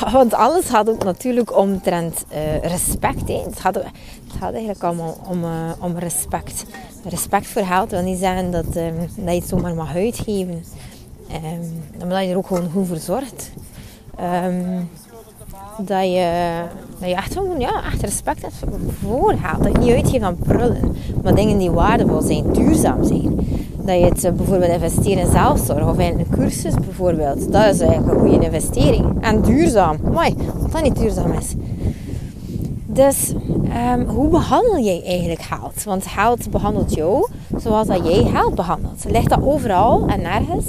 Want 0.12 0.34
alles 0.34 0.64
gaat 0.64 0.88
ook 0.88 1.04
natuurlijk 1.04 1.56
omtrent 1.56 2.24
uh, 2.32 2.62
respect. 2.62 3.28
Het, 3.28 3.60
gaat, 3.60 3.74
het 3.74 3.84
gaat 4.38 4.52
eigenlijk 4.52 4.82
allemaal 4.82 5.16
om, 5.28 5.44
uh, 5.44 5.70
om 5.78 5.98
respect. 5.98 6.64
Respect 7.04 7.46
voor 7.46 7.64
geld 7.64 7.90
wil 7.90 8.02
niet 8.02 8.18
zeggen 8.18 8.50
dat, 8.50 8.76
um, 8.76 8.98
dat 9.16 9.34
je 9.34 9.40
het 9.40 9.48
zomaar 9.48 9.74
mag 9.74 9.94
uitgeven. 9.94 10.64
Um, 11.32 11.82
maar 11.98 12.08
dat 12.08 12.22
je 12.22 12.30
er 12.30 12.36
ook 12.36 12.46
gewoon 12.46 12.70
goed 12.70 12.86
voor 12.86 12.96
zorgt. 12.96 13.50
Um, 14.44 14.88
dat 15.78 16.04
je, 16.04 16.62
echt, 17.00 17.36
ja, 17.58 17.84
echt 17.84 18.02
respect 18.02 18.42
hebt 18.42 18.54
voor 19.02 19.34
geld. 19.42 19.62
Dat 19.62 19.72
je 19.72 19.78
niet 19.78 19.94
uitgeeft 19.94 20.24
aan 20.24 20.36
prullen, 20.36 20.96
maar 21.22 21.34
dingen 21.34 21.58
die 21.58 21.70
waardevol 21.70 22.20
zijn, 22.20 22.52
duurzaam 22.52 23.04
zijn. 23.04 23.38
Dat 23.90 23.98
je 23.98 24.04
het 24.04 24.24
eh, 24.24 24.32
bijvoorbeeld 24.32 24.72
investeert 24.72 25.18
in 25.18 25.30
zelfzorg 25.30 25.88
of 25.88 25.98
in 25.98 26.18
een 26.18 26.26
cursus 26.30 26.74
bijvoorbeeld. 26.74 27.52
Dat 27.52 27.74
is 27.74 27.80
eigenlijk 27.80 28.12
een 28.12 28.20
goede 28.20 28.44
investering. 28.44 29.22
En 29.22 29.42
duurzaam. 29.42 29.98
Mooi, 30.12 30.34
wat 30.60 30.72
dat 30.72 30.82
niet 30.82 30.96
duurzaam 30.96 31.32
is. 31.32 31.54
Dus 32.86 33.32
um, 33.92 34.08
hoe 34.08 34.28
behandel 34.28 34.78
jij 34.78 35.02
eigenlijk 35.04 35.42
geld? 35.42 35.84
Want 35.84 36.06
geld 36.06 36.50
behandelt 36.50 36.94
jou 36.94 37.28
zoals 37.56 37.86
dat 37.86 38.06
jij 38.06 38.24
geld 38.24 38.54
behandelt. 38.54 39.04
Ligt 39.08 39.28
dat 39.28 39.42
overal 39.42 40.06
en 40.06 40.22
nergens? 40.22 40.66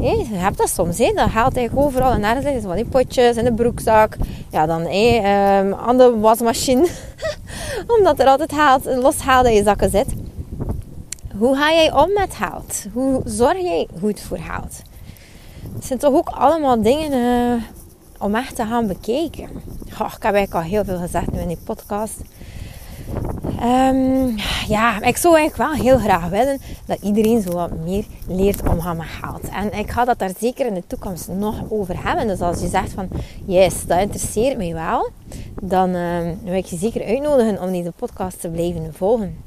Hey, 0.00 0.26
je 0.30 0.36
hebt 0.36 0.58
dat 0.58 0.68
soms, 0.68 0.98
hè? 0.98 1.12
dat 1.14 1.30
geld 1.30 1.56
eigenlijk 1.56 1.86
overal 1.86 2.12
en 2.12 2.20
nergens 2.20 2.44
ligt. 2.44 2.62
Van 2.62 2.76
die 2.76 2.84
potjes 2.84 3.36
in 3.36 3.44
de 3.44 3.52
broekzak. 3.52 4.16
Ja, 4.50 4.66
dan 4.66 4.82
hey, 4.82 5.16
um, 5.58 5.74
aan 5.74 5.98
de 5.98 6.16
wasmachine. 6.20 6.86
Omdat 7.98 8.18
er 8.18 8.26
altijd 8.26 8.52
geld, 8.52 8.84
los 8.84 9.16
geld 9.20 9.46
in 9.46 9.52
je 9.52 9.62
zakken 9.62 9.90
zit. 9.90 10.25
Hoe 11.38 11.56
ga 11.56 11.72
jij 11.72 11.92
om 11.92 12.12
met 12.12 12.34
geld? 12.34 12.86
Hoe 12.92 13.20
zorg 13.24 13.60
jij 13.60 13.88
goed 14.00 14.20
voor 14.20 14.38
geld? 14.38 14.82
Het 15.74 15.84
zijn 15.84 15.98
toch 15.98 16.14
ook 16.14 16.28
allemaal 16.28 16.82
dingen 16.82 17.12
uh, 17.12 17.62
om 18.18 18.34
echt 18.34 18.56
te 18.56 18.64
gaan 18.64 18.86
bekijken. 18.86 19.48
Oh, 20.00 20.12
ik 20.16 20.22
heb 20.22 20.34
eigenlijk 20.34 20.54
al 20.54 20.60
heel 20.60 20.84
veel 20.84 20.98
gezegd 20.98 21.32
in 21.32 21.48
die 21.48 21.58
podcast. 21.64 22.20
Um, 23.62 24.34
ja, 24.68 25.02
ik 25.02 25.16
zou 25.16 25.36
eigenlijk 25.36 25.56
wel 25.56 25.82
heel 25.84 25.98
graag 25.98 26.28
willen 26.28 26.60
dat 26.86 27.02
iedereen 27.02 27.42
zo 27.42 27.50
wat 27.50 27.70
meer 27.84 28.04
leert 28.28 28.68
omgaan 28.68 28.96
met 28.96 29.06
geld. 29.06 29.48
En 29.48 29.78
ik 29.78 29.90
ga 29.90 30.04
dat 30.04 30.18
daar 30.18 30.32
zeker 30.38 30.66
in 30.66 30.74
de 30.74 30.86
toekomst 30.86 31.28
nog 31.28 31.54
over 31.68 32.06
hebben. 32.06 32.26
Dus 32.26 32.40
als 32.40 32.60
je 32.60 32.68
zegt 32.68 32.92
van, 32.92 33.08
yes, 33.46 33.86
dat 33.86 34.00
interesseert 34.00 34.56
mij 34.56 34.74
wel, 34.74 35.10
dan 35.62 35.94
um, 35.94 36.38
wil 36.44 36.54
ik 36.54 36.66
je 36.66 36.76
zeker 36.76 37.04
uitnodigen 37.04 37.62
om 37.62 37.72
deze 37.72 37.92
podcast 37.96 38.40
te 38.40 38.48
blijven 38.48 38.94
volgen. 38.94 39.44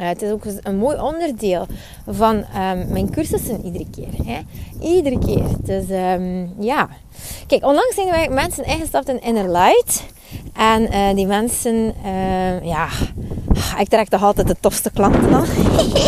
Uh, 0.00 0.06
het 0.08 0.22
is 0.22 0.30
ook 0.30 0.44
een 0.62 0.76
mooi 0.76 1.00
onderdeel 1.00 1.66
van 2.06 2.36
um, 2.36 2.86
mijn 2.88 3.10
cursussen 3.10 3.64
iedere 3.64 3.86
keer. 3.90 4.26
Hè? 4.26 4.40
Iedere 4.80 5.18
keer. 5.18 5.44
Dus 5.62 5.84
um, 5.90 6.54
ja. 6.58 6.88
Kijk, 7.46 7.64
onlangs 7.64 7.94
zijn 7.94 8.08
wij 8.08 8.28
mensen 8.28 8.64
ingestapt 8.64 9.08
in 9.08 9.22
Inner 9.22 9.50
Light. 9.50 10.04
En 10.52 10.82
uh, 10.82 11.14
die 11.14 11.26
mensen, 11.26 11.94
uh, 12.04 12.64
ja, 12.64 12.88
ik 13.78 13.88
trek 13.88 14.08
toch 14.08 14.22
altijd 14.22 14.46
de 14.46 14.56
tofste 14.60 14.90
klanten 14.90 15.34
aan. 15.34 15.46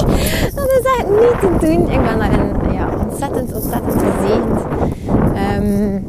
dat 0.56 0.70
is 0.70 0.84
echt 0.98 1.08
niet 1.08 1.40
te 1.40 1.56
doen. 1.60 1.90
Ik 1.90 2.02
ben 2.02 2.18
daarin 2.18 2.72
ja, 2.72 3.06
ontzettend, 3.08 3.54
ontzettend 3.54 4.02
gezegend. 4.02 4.60
Um, 5.58 6.06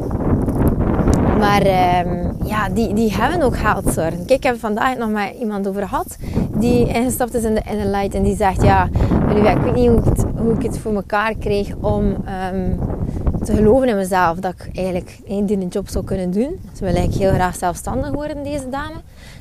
maar 1.45 1.61
ehm, 1.61 2.31
ja, 2.45 2.69
die, 2.69 2.93
die 2.93 3.13
hebben 3.13 3.41
ook 3.41 3.57
geldzorgen. 3.57 4.25
Kijk, 4.25 4.29
ik 4.29 4.43
heb 4.43 4.59
vandaag 4.59 4.97
nog 4.97 5.09
met 5.09 5.33
iemand 5.39 5.67
over 5.67 5.87
gehad 5.87 6.17
die 6.57 6.87
ingestapt 6.87 7.33
is 7.33 7.43
in 7.43 7.53
de 7.53 7.61
Inner 7.71 7.85
Light 7.85 8.13
en 8.13 8.23
die 8.23 8.35
zegt: 8.35 8.61
Ja, 8.61 8.89
ik 9.29 9.61
weet 9.61 9.75
niet 9.75 9.87
hoe, 9.87 10.01
het, 10.03 10.25
hoe 10.37 10.53
ik 10.53 10.61
het 10.61 10.77
voor 10.77 10.95
elkaar 10.95 11.35
kreeg 11.35 11.75
om 11.81 12.03
um, 12.53 12.79
te 13.43 13.55
geloven 13.55 13.87
in 13.87 13.95
mezelf 13.95 14.37
dat 14.37 14.53
ik 14.53 14.77
eigenlijk 14.77 15.19
een 15.27 15.67
job 15.69 15.89
zou 15.89 16.03
kunnen 16.03 16.31
doen. 16.31 16.59
Ze 16.73 16.83
wil 16.83 16.93
eigenlijk 16.93 17.17
heel 17.17 17.33
graag 17.33 17.55
zelfstandig 17.55 18.11
worden, 18.11 18.43
deze 18.43 18.69
dame. 18.69 18.95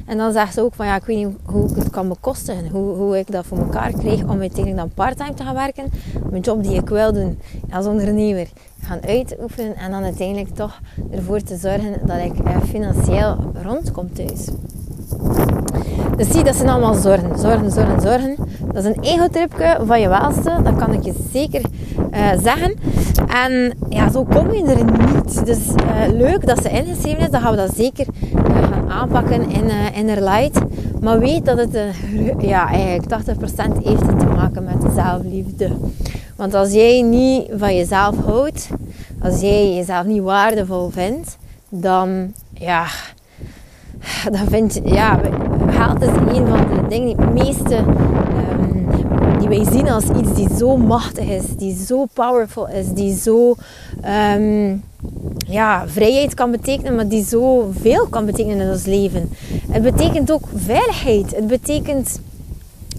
En 0.06 0.16
dan 0.16 0.32
zegt 0.32 0.54
ze 0.54 0.60
ook 0.60 0.74
van 0.74 0.86
ja, 0.86 0.96
ik 0.96 1.04
weet 1.04 1.16
niet 1.16 1.36
hoe 1.44 1.68
ik 1.68 1.76
het 1.76 1.90
kan 1.90 2.08
bekostigen. 2.08 2.68
Hoe, 2.68 2.94
hoe 2.94 3.18
ik 3.18 3.32
dat 3.32 3.46
voor 3.46 3.58
elkaar 3.58 3.92
kreeg 3.92 4.22
om 4.22 4.40
uiteindelijk 4.40 4.76
dan 4.76 4.90
parttime 4.94 5.34
te 5.34 5.42
gaan 5.42 5.54
werken. 5.54 5.90
Mijn 6.30 6.42
job 6.42 6.62
die 6.62 6.74
ik 6.74 6.88
wil 6.88 7.12
doen 7.12 7.38
als 7.70 7.86
ondernemer 7.86 8.48
gaan 8.82 9.00
uitoefenen. 9.06 9.76
En 9.76 9.90
dan 9.90 10.02
uiteindelijk 10.02 10.54
toch 10.54 10.80
ervoor 11.10 11.42
te 11.42 11.56
zorgen 11.56 12.06
dat 12.06 12.18
ik 12.18 12.38
eh, 12.38 12.56
financieel 12.62 13.36
rondkom 13.62 14.12
thuis. 14.12 14.48
Dus 16.16 16.30
zie, 16.30 16.44
dat 16.44 16.56
zijn 16.56 16.68
allemaal 16.68 16.94
zorgen, 16.94 17.38
zorgen, 17.38 17.70
zorgen, 17.70 18.00
zorgen. 18.00 18.36
Dat 18.72 18.84
is 18.84 18.96
een 18.96 19.02
ego-tripje 19.02 19.78
van 19.84 20.00
je 20.00 20.08
welste, 20.08 20.62
dat 20.62 20.76
kan 20.76 20.92
ik 20.92 21.04
je 21.04 21.14
zeker 21.32 21.62
uh, 22.12 22.28
zeggen. 22.42 22.74
En 23.28 23.72
ja, 23.88 24.10
zo 24.10 24.24
kom 24.24 24.52
je 24.52 24.64
er 24.64 24.84
niet. 24.84 25.46
Dus 25.46 25.58
uh, 25.68 26.12
leuk 26.12 26.46
dat 26.46 26.62
ze 26.62 26.70
ingeschreven 26.70 27.20
is, 27.20 27.30
dan 27.30 27.40
gaan 27.40 27.50
we 27.50 27.56
dat 27.56 27.74
zeker 27.76 28.06
uh, 28.84 28.90
aanpakken 28.90 29.50
in 29.50 29.70
Inner 29.94 30.22
Light. 30.22 30.60
Maar 31.00 31.18
weet 31.18 31.44
dat 31.44 31.58
het 31.58 31.78
ja, 32.38 32.68
eigenlijk 32.68 33.22
80% 33.22 33.84
heeft 33.84 34.18
te 34.18 34.26
maken 34.36 34.64
met 34.64 34.92
zelfliefde. 34.94 35.70
Want 36.36 36.54
als 36.54 36.72
jij 36.72 37.02
niet 37.02 37.50
van 37.56 37.76
jezelf 37.76 38.16
houdt, 38.24 38.68
als 39.22 39.40
jij 39.40 39.74
jezelf 39.74 40.04
niet 40.04 40.22
waardevol 40.22 40.90
vindt, 40.90 41.38
dan 41.68 42.32
ja, 42.52 42.86
dan 44.32 44.48
vind 44.48 44.74
je, 44.74 44.82
ja, 44.84 45.20
geld 45.68 46.02
is 46.02 46.08
een 46.08 46.46
van 46.46 46.66
de 46.68 46.86
dingen 46.88 47.16
die 47.16 47.26
het 47.26 47.32
meeste 47.32 47.84
die 49.48 49.58
wij 49.58 49.72
zien 49.72 49.88
als 49.88 50.04
iets 50.04 50.34
die 50.34 50.56
zo 50.56 50.76
machtig 50.76 51.28
is, 51.28 51.42
die 51.56 51.76
zo 51.86 52.06
powerful 52.12 52.68
is, 52.68 52.86
die 52.94 53.16
zo 53.16 53.54
um, 54.36 54.82
ja, 55.46 55.84
vrijheid 55.86 56.34
kan 56.34 56.50
betekenen, 56.50 56.94
maar 56.94 57.08
die 57.08 57.24
zo 57.24 57.70
veel 57.80 58.06
kan 58.06 58.24
betekenen 58.24 58.60
in 58.60 58.72
ons 58.72 58.84
leven. 58.84 59.30
Het 59.70 59.82
betekent 59.82 60.32
ook 60.32 60.42
veiligheid. 60.56 61.34
Het 61.34 61.46
betekent 61.46 62.20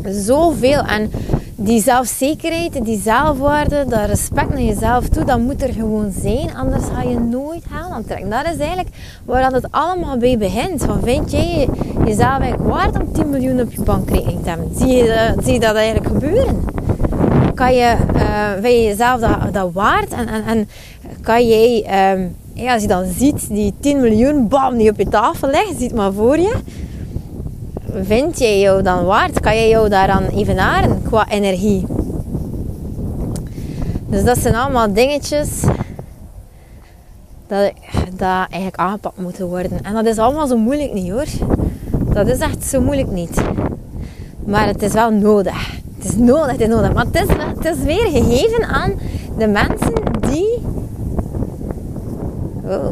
zoveel. 0.10 0.82
En 0.82 1.12
die 1.56 1.82
zelfzekerheid, 1.82 2.86
die 2.86 3.02
zelfwaarde, 3.02 3.86
dat 3.88 4.06
respect 4.06 4.50
naar 4.50 4.62
jezelf 4.62 5.08
toe, 5.08 5.24
dat 5.24 5.40
moet 5.40 5.62
er 5.62 5.74
gewoon 5.74 6.14
zijn. 6.22 6.56
Anders 6.56 6.84
ga 6.94 7.02
je 7.02 7.20
nooit 7.20 7.64
aan 7.74 7.92
aantrekken. 7.92 8.30
Dat 8.30 8.46
is 8.46 8.58
eigenlijk 8.58 8.90
waar 9.26 9.52
het 9.52 9.72
allemaal 9.72 10.18
bij 10.18 10.38
begint. 10.38 10.84
Van 10.84 11.00
vind 11.04 11.32
jij 11.32 11.68
jezelf 12.06 12.40
eigenlijk 12.40 12.74
waard 12.74 13.00
om 13.00 13.14
10 13.14 13.30
miljoen 13.30 13.62
op 13.62 13.72
je 13.72 13.82
bankrekening 13.82 14.44
te 14.44 14.50
hebben? 14.50 14.72
Zie 14.76 14.88
je, 14.88 15.34
zie 15.44 15.54
je 15.54 15.60
dat 15.60 15.76
eigenlijk 15.76 16.08
gebeuren? 16.08 16.66
Kan 17.54 17.74
je, 17.74 17.96
uh, 18.16 18.52
vind 18.52 18.74
je 18.74 18.84
jezelf 18.84 19.20
dat, 19.20 19.54
dat 19.54 19.72
waard? 19.74 20.12
En, 20.12 20.28
en, 20.28 20.44
en 20.46 20.70
kan 21.22 21.48
jij, 21.48 21.86
um, 22.14 22.36
ja, 22.54 22.74
als 22.74 22.82
je 22.82 22.88
dan 22.88 23.06
ziet 23.18 23.48
die 23.50 23.74
10 23.80 24.00
miljoen, 24.00 24.48
bam, 24.48 24.78
die 24.78 24.90
op 24.90 24.98
je 24.98 25.08
tafel 25.08 25.50
ligt, 25.50 25.80
ziet 25.80 25.96
maar 25.96 26.14
voor 26.14 26.38
je 26.38 26.54
vind 28.04 28.40
jij 28.40 28.60
jou 28.60 28.82
dan 28.82 29.06
waard? 29.06 29.40
Kan 29.40 29.56
jij 29.56 29.70
jou 29.70 29.90
daaraan 29.90 30.24
evenaren 30.24 31.02
qua 31.02 31.30
energie? 31.30 31.86
Dus 34.08 34.24
dat 34.24 34.38
zijn 34.38 34.56
allemaal 34.56 34.94
dingetjes 34.94 35.64
dat, 37.48 37.72
dat 38.18 38.48
eigenlijk 38.50 38.76
aangepakt 38.76 39.18
moeten 39.18 39.48
worden. 39.48 39.84
En 39.84 39.94
dat 39.94 40.06
is 40.06 40.18
allemaal 40.18 40.48
zo 40.48 40.58
moeilijk 40.58 40.94
niet 40.94 41.12
hoor. 41.12 41.26
Dat 42.14 42.28
is 42.28 42.40
echt 42.40 42.64
zo 42.64 42.82
moeilijk 42.82 43.12
niet. 43.12 43.42
Maar 44.46 44.68
het 44.68 44.82
is 44.82 44.94
wel 44.94 45.12
nodig. 45.12 45.72
Het 45.96 46.06
is 46.06 46.16
nodig, 46.16 46.52
het 46.52 46.62
is 46.62 46.68
nodig. 46.68 46.94
Maar 46.94 47.06
het 47.06 47.16
is, 47.16 47.28
het 47.56 47.66
is 47.66 47.84
weer 47.84 48.10
gegeven 48.10 48.66
aan 48.66 48.94
de 49.38 49.48
mensen 49.48 49.94
die... 50.20 50.62
Oh. 52.64 52.92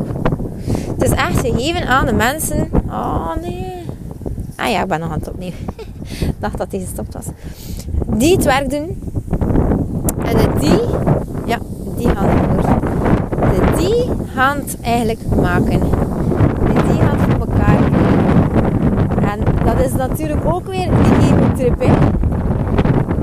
Het 0.87 1.03
is 1.03 1.11
echt 1.11 1.39
gegeven 1.39 1.87
aan 1.87 2.05
de 2.05 2.13
mensen... 2.13 2.69
Oh 2.89 3.35
nee 3.41 3.83
Ah 4.63 4.69
ja, 4.69 4.82
ik 4.82 4.88
ben 4.88 4.99
nog 4.99 5.12
aan 5.12 5.19
het 5.19 5.30
opnieuw. 5.30 5.52
ik 6.19 6.36
dacht 6.39 6.58
dat 6.58 6.71
deze 6.71 6.86
gestopt 6.86 7.13
was. 7.13 7.26
Die 8.17 8.36
het 8.36 8.43
werk 8.43 8.69
doen. 8.69 9.02
En 10.26 10.38
de 10.38 10.49
die, 10.60 10.80
ja, 11.45 11.58
die 11.97 12.10
gaan 12.10 12.26
het 12.28 12.65
De 13.39 13.78
die 13.78 14.10
gaan 14.34 14.58
het 14.58 14.78
eigenlijk 14.82 15.19
maken. 15.41 15.80
De 15.80 16.84
die 16.88 17.02
gaan 17.02 17.17
het 17.17 17.32
voor 17.32 17.47
elkaar 17.47 17.78
En 19.32 19.39
dat 19.65 19.86
is 19.86 19.93
natuurlijk 19.93 20.45
ook 20.45 20.67
weer 20.67 20.89
die 20.89 21.28
ego-trip. 21.28 21.80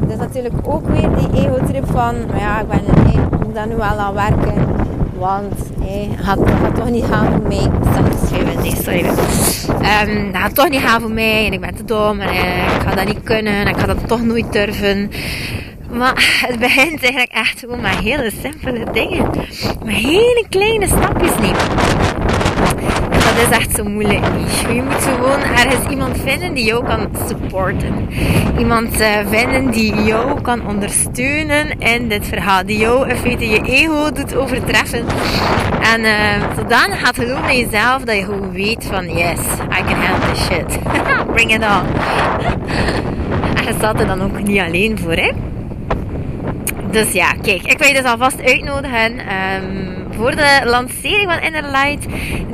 Dat 0.00 0.11
is 0.11 0.16
natuurlijk 0.16 0.55
ook 0.64 0.88
weer 0.88 1.09
die 1.16 1.46
ego-trip 1.46 1.87
van, 1.87 2.14
maar 2.26 2.40
ja, 2.40 2.61
ik 2.61 2.68
ben 2.68 3.12
ik 3.12 3.44
moet 3.44 3.55
daar 3.55 3.66
nu 3.66 3.76
wel 3.76 3.87
aan 3.87 4.14
werken. 4.14 4.64
Want 5.18 5.55
hey, 5.81 6.09
gaat, 6.16 6.38
toch 6.74 6.90
niet 6.90 7.05
gaan 7.05 7.26
voor 7.26 7.48
mij. 7.48 7.70
Nee. 8.62 9.05
Um, 9.05 10.33
dat 10.33 10.40
gaat 10.40 10.55
toch 10.55 10.68
niet 10.68 10.81
gaan 10.81 11.01
voor 11.01 11.11
mij. 11.11 11.46
En 11.46 11.53
ik 11.53 11.61
ben 11.61 11.75
te 11.75 11.85
dom. 11.85 12.20
En 12.20 12.29
ik 12.29 12.83
ga 12.83 12.94
dat 12.94 13.07
niet 13.07 13.23
kunnen. 13.23 13.53
En 13.53 13.66
ik 13.66 13.77
ga 13.77 13.87
dat 13.87 14.09
toch 14.09 14.23
nooit 14.23 14.53
durven. 14.53 15.11
Maar 15.92 16.44
het 16.46 16.59
begint 16.59 17.03
eigenlijk 17.03 17.33
echt 17.33 17.59
gewoon 17.59 17.81
met 17.81 17.94
hele 17.94 18.31
simpele 18.42 18.85
dingen. 18.92 19.31
Met 19.85 19.94
hele 19.94 20.44
kleine 20.49 20.87
stapjes 20.87 21.33
nemen 21.40 22.10
dat 23.40 23.50
is 23.50 23.57
echt 23.66 23.76
zo 23.76 23.85
moeilijk 23.85 24.24
Je 24.74 24.83
moet 24.83 25.03
gewoon 25.03 25.40
ergens 25.40 25.90
iemand 25.90 26.16
vinden 26.24 26.55
die 26.55 26.64
jou 26.64 26.85
kan 26.85 27.09
supporten. 27.29 28.09
Iemand 28.59 29.00
uh, 29.00 29.07
vinden 29.29 29.70
die 29.70 30.03
jou 30.03 30.40
kan 30.40 30.66
ondersteunen 30.66 31.79
in 31.79 32.09
dit 32.09 32.26
verhaal. 32.26 32.66
Die 32.66 32.79
jou 32.79 33.09
in 33.09 33.16
feite 33.16 33.48
je 33.48 33.62
ego 33.62 34.12
doet 34.12 34.37
overtreffen. 34.37 35.05
En 35.81 36.00
uh, 36.00 36.57
zodanig 36.57 37.00
gaat 37.00 37.14
geloven 37.14 37.50
in 37.50 37.59
jezelf 37.59 38.03
dat 38.03 38.16
je 38.16 38.24
gewoon 38.24 38.53
weet 38.53 38.85
van 38.85 39.05
yes, 39.05 39.40
I 39.79 39.83
can 39.85 40.03
handle 40.03 40.33
this 40.33 40.44
shit. 40.44 40.79
Bring 41.35 41.55
it 41.55 41.62
on. 41.62 41.87
en 43.57 43.64
je 43.64 43.72
staat 43.76 44.00
er 44.00 44.07
dan 44.07 44.22
ook 44.22 44.42
niet 44.42 44.61
alleen 44.61 44.98
voor 44.98 45.12
hè. 45.12 45.31
Dus 46.90 47.12
ja, 47.12 47.33
kijk, 47.42 47.62
ik 47.62 47.79
wil 47.79 47.88
je 47.88 47.94
dus 47.94 48.05
alvast 48.05 48.42
uitnodigen. 48.42 49.12
Um, 49.12 49.99
voor 50.20 50.37
de 50.37 50.61
lancering 50.64 51.30
van 51.30 51.40
Innerlight 51.40 52.06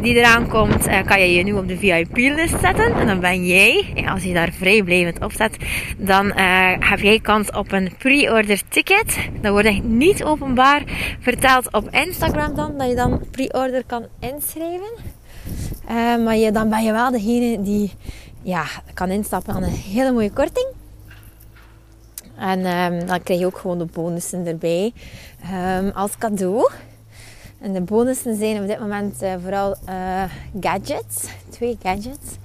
die 0.02 0.14
eraan 0.14 0.48
komt, 0.48 0.87
uh, 0.87 1.02
kan 1.07 1.20
je 1.20 1.35
je 1.35 1.42
nu 1.42 1.52
op 1.52 1.68
de 1.68 1.79
VIP-list 1.79 2.61
zetten. 2.61 2.94
En 2.94 3.07
dan 3.07 3.20
ben 3.20 3.46
jij, 3.46 4.05
als 4.09 4.22
je 4.22 4.33
daar 4.33 4.52
vrijblijvend 4.52 5.24
op 5.24 5.33
zet, 5.33 5.57
dan 5.98 6.26
uh, 6.26 6.72
heb 6.79 6.98
jij 6.98 7.20
kans 7.20 7.50
op 7.50 7.72
een 7.72 7.92
pre-order 7.98 8.62
ticket. 8.68 9.16
Dat 9.40 9.52
wordt 9.52 9.83
niet 9.83 10.24
openbaar 10.24 10.83
verteld 11.20 11.72
op 11.72 11.88
Instagram 11.90 12.55
dan, 12.55 12.79
dat 12.79 12.88
je 12.88 12.94
dan 12.94 13.20
pre-order 13.31 13.85
kan 13.87 14.07
inschrijven. 14.20 14.90
Maar 16.24 16.37
je, 16.37 16.52
dan 16.52 16.68
ben 16.68 16.85
je 16.85 16.92
wel 16.92 17.11
degene 17.11 17.62
die 17.62 17.92
ja, 18.42 18.64
kan 18.94 19.11
instappen 19.11 19.55
aan 19.55 19.62
een 19.62 19.70
hele 19.70 20.12
mooie 20.12 20.33
korting. 20.33 20.66
En 22.38 22.66
um, 22.66 23.07
dan 23.07 23.22
krijg 23.22 23.40
je 23.40 23.46
ook 23.46 23.59
gewoon 23.59 23.79
de 23.79 23.87
bonussen 23.92 24.46
erbij 24.46 24.92
um, 25.79 25.90
als 25.90 26.18
cadeau. 26.18 26.70
En 27.61 27.73
de 27.73 27.81
bonussen 27.81 28.37
zijn 28.37 28.61
op 28.62 28.66
dit 28.66 28.81
moment 28.81 29.23
uh, 29.23 29.35
vooral 29.42 29.77
uh, 29.88 30.23
gadgets. 30.61 31.25
Twee 31.49 31.79
gadgets. 31.83 32.37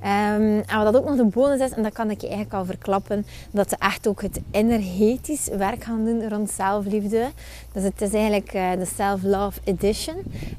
Um, 0.00 0.60
en 0.60 0.82
wat 0.82 0.92
dat 0.92 0.96
ook 0.96 1.08
nog 1.08 1.16
de 1.16 1.24
bonus 1.24 1.60
is, 1.60 1.70
en 1.70 1.82
dat 1.82 1.92
kan 1.92 2.10
ik 2.10 2.20
je 2.20 2.26
eigenlijk 2.26 2.56
al 2.56 2.64
verklappen, 2.64 3.26
dat 3.50 3.68
ze 3.68 3.76
echt 3.78 4.06
ook 4.06 4.22
het 4.22 4.40
energetisch 4.50 5.48
werk 5.48 5.84
gaan 5.84 6.04
doen 6.04 6.28
rond 6.28 6.50
zelfliefde. 6.50 7.28
Dus 7.72 7.82
het 7.82 8.00
is 8.00 8.12
eigenlijk 8.12 8.54
uh, 8.54 8.70
de 8.78 8.86
Self-Love 8.96 9.60
Edition. 9.64 10.16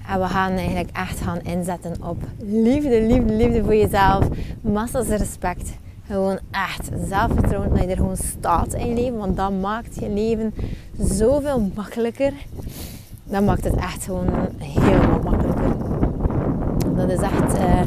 En 0.08 0.20
we 0.20 0.28
gaan 0.28 0.52
eigenlijk 0.52 0.90
echt 0.94 1.20
gaan 1.20 1.42
inzetten 1.42 1.96
op 2.04 2.18
liefde, 2.40 3.02
liefde, 3.02 3.34
liefde 3.34 3.64
voor 3.64 3.76
jezelf. 3.76 4.28
Massa's 4.62 5.08
respect 5.08 5.72
gewoon 6.08 6.40
echt 6.52 6.90
zelfvertrouwen 7.08 7.70
dat 7.70 7.84
je 7.84 7.88
er 7.88 7.96
gewoon 7.96 8.18
staat 8.18 8.74
in 8.74 8.88
je 8.88 8.94
leven. 8.94 9.18
Want 9.18 9.38
dat 9.38 9.52
maakt 9.52 9.96
je 10.00 10.10
leven 10.10 10.54
zoveel 11.00 11.72
makkelijker. 11.76 12.34
Dat 13.30 13.44
maakt 13.44 13.64
het 13.64 13.76
echt 13.76 14.04
gewoon 14.04 14.28
helemaal 14.58 15.20
makkelijker. 15.20 15.76
Dat 16.96 17.10
is 17.10 17.20
echt 17.22 17.58
uh, 17.58 17.82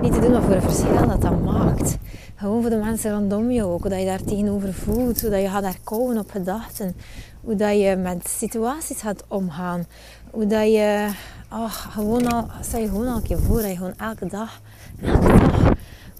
niet 0.00 0.12
te 0.12 0.20
doen 0.20 0.32
wat 0.32 0.42
voor 0.42 0.54
een 0.54 0.62
verschil 0.62 1.08
dat 1.08 1.20
dat 1.20 1.44
maakt. 1.44 1.98
Gewoon 2.34 2.60
voor 2.60 2.70
de 2.70 2.76
mensen 2.76 3.12
rondom 3.12 3.50
je 3.50 3.64
ook. 3.64 3.80
Hoe 3.80 3.90
dat 3.90 3.98
je 3.98 4.06
daar 4.06 4.22
tegenover 4.22 4.74
voelt. 4.74 5.20
Hoe 5.20 5.30
dat 5.30 5.40
je 5.40 5.48
gaat 5.48 5.62
daar 5.62 5.78
komen 5.84 6.18
op 6.18 6.30
gedachten. 6.30 6.94
Hoe 7.40 7.56
dat 7.56 7.80
je 7.80 7.96
met 7.96 8.28
situaties 8.28 9.00
gaat 9.00 9.24
omgaan. 9.28 9.86
Hoe 10.30 10.46
dat 10.46 10.66
je... 10.72 11.08
Gewoon 11.68 12.32
al... 12.32 12.46
Stel 12.60 12.80
je 12.80 12.88
gewoon 12.88 13.06
een 13.06 13.22
keer 13.22 13.38
voor 13.38 13.60
dat 13.60 13.70
je 13.70 13.76
gewoon 13.76 13.96
elke 13.96 14.26
dag... 14.26 14.60
Elke 15.02 15.26
dag 15.26 15.72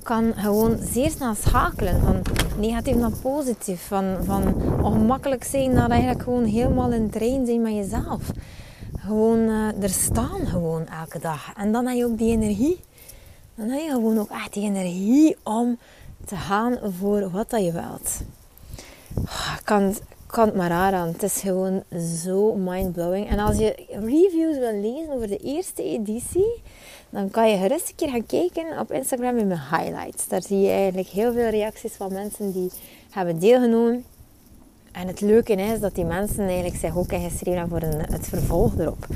kan 0.02 0.32
gewoon 0.36 0.76
zeer 0.92 1.10
snel 1.10 1.34
schakelen 1.34 2.00
van 2.00 2.22
negatief 2.58 2.94
naar 2.94 3.16
positief. 3.22 3.86
Van, 3.86 4.16
van 4.24 4.54
ongemakkelijk 4.82 5.44
zijn 5.44 5.72
naar 5.72 5.90
eigenlijk 5.90 6.22
gewoon 6.22 6.44
helemaal 6.44 6.92
in 6.92 7.10
trein 7.10 7.46
zijn 7.46 7.62
met 7.62 7.72
jezelf. 7.72 8.30
Gewoon 8.98 9.38
uh, 9.38 9.82
er 9.82 9.90
staan 9.90 10.46
gewoon 10.46 10.86
elke 10.86 11.18
dag. 11.18 11.52
En 11.56 11.72
dan 11.72 11.86
heb 11.86 11.96
je 11.96 12.04
ook 12.04 12.18
die 12.18 12.32
energie. 12.32 12.80
Dan 13.54 13.68
heb 13.68 13.80
je 13.80 13.90
gewoon 13.90 14.18
ook 14.18 14.30
echt 14.30 14.52
die 14.52 14.64
energie 14.64 15.36
om 15.42 15.78
te 16.24 16.36
gaan 16.36 16.78
voor 16.98 17.30
wat 17.30 17.50
dat 17.50 17.64
je 17.64 17.72
wilt. 17.72 18.20
Oh, 19.14 19.54
ik 19.58 19.64
kan, 19.64 19.94
kan 20.26 20.50
maar 20.56 20.70
aan. 20.70 21.08
Het 21.08 21.22
is 21.22 21.40
gewoon 21.40 21.82
zo 22.22 22.54
mindblowing. 22.54 23.28
En 23.28 23.38
als 23.38 23.56
je 23.56 23.86
reviews 23.88 24.58
wil 24.58 24.80
lezen 24.80 25.12
over 25.12 25.28
de 25.28 25.38
eerste 25.38 25.82
editie 25.82 26.62
dan 27.12 27.30
kan 27.30 27.50
je 27.50 27.56
gerust 27.56 27.88
een 27.88 27.94
keer 27.94 28.08
gaan 28.08 28.26
kijken 28.26 28.78
op 28.78 28.92
Instagram 28.92 29.38
in 29.38 29.46
mijn 29.46 29.60
highlights. 29.70 30.28
Daar 30.28 30.42
zie 30.42 30.60
je 30.60 30.70
eigenlijk 30.70 31.08
heel 31.08 31.32
veel 31.32 31.48
reacties 31.48 31.92
van 31.92 32.12
mensen 32.12 32.52
die 32.52 32.70
hebben 33.10 33.38
deelgenomen. 33.38 34.04
En 34.92 35.06
het 35.06 35.20
leuke 35.20 35.52
is 35.52 35.80
dat 35.80 35.94
die 35.94 36.04
mensen 36.04 36.46
eigenlijk 36.46 36.76
zich 36.76 36.96
ook 36.96 37.12
ingeschreven 37.12 37.68
voor 37.68 37.82
een, 37.82 38.00
het 38.12 38.28
vervolg 38.28 38.78
erop. 38.78 39.06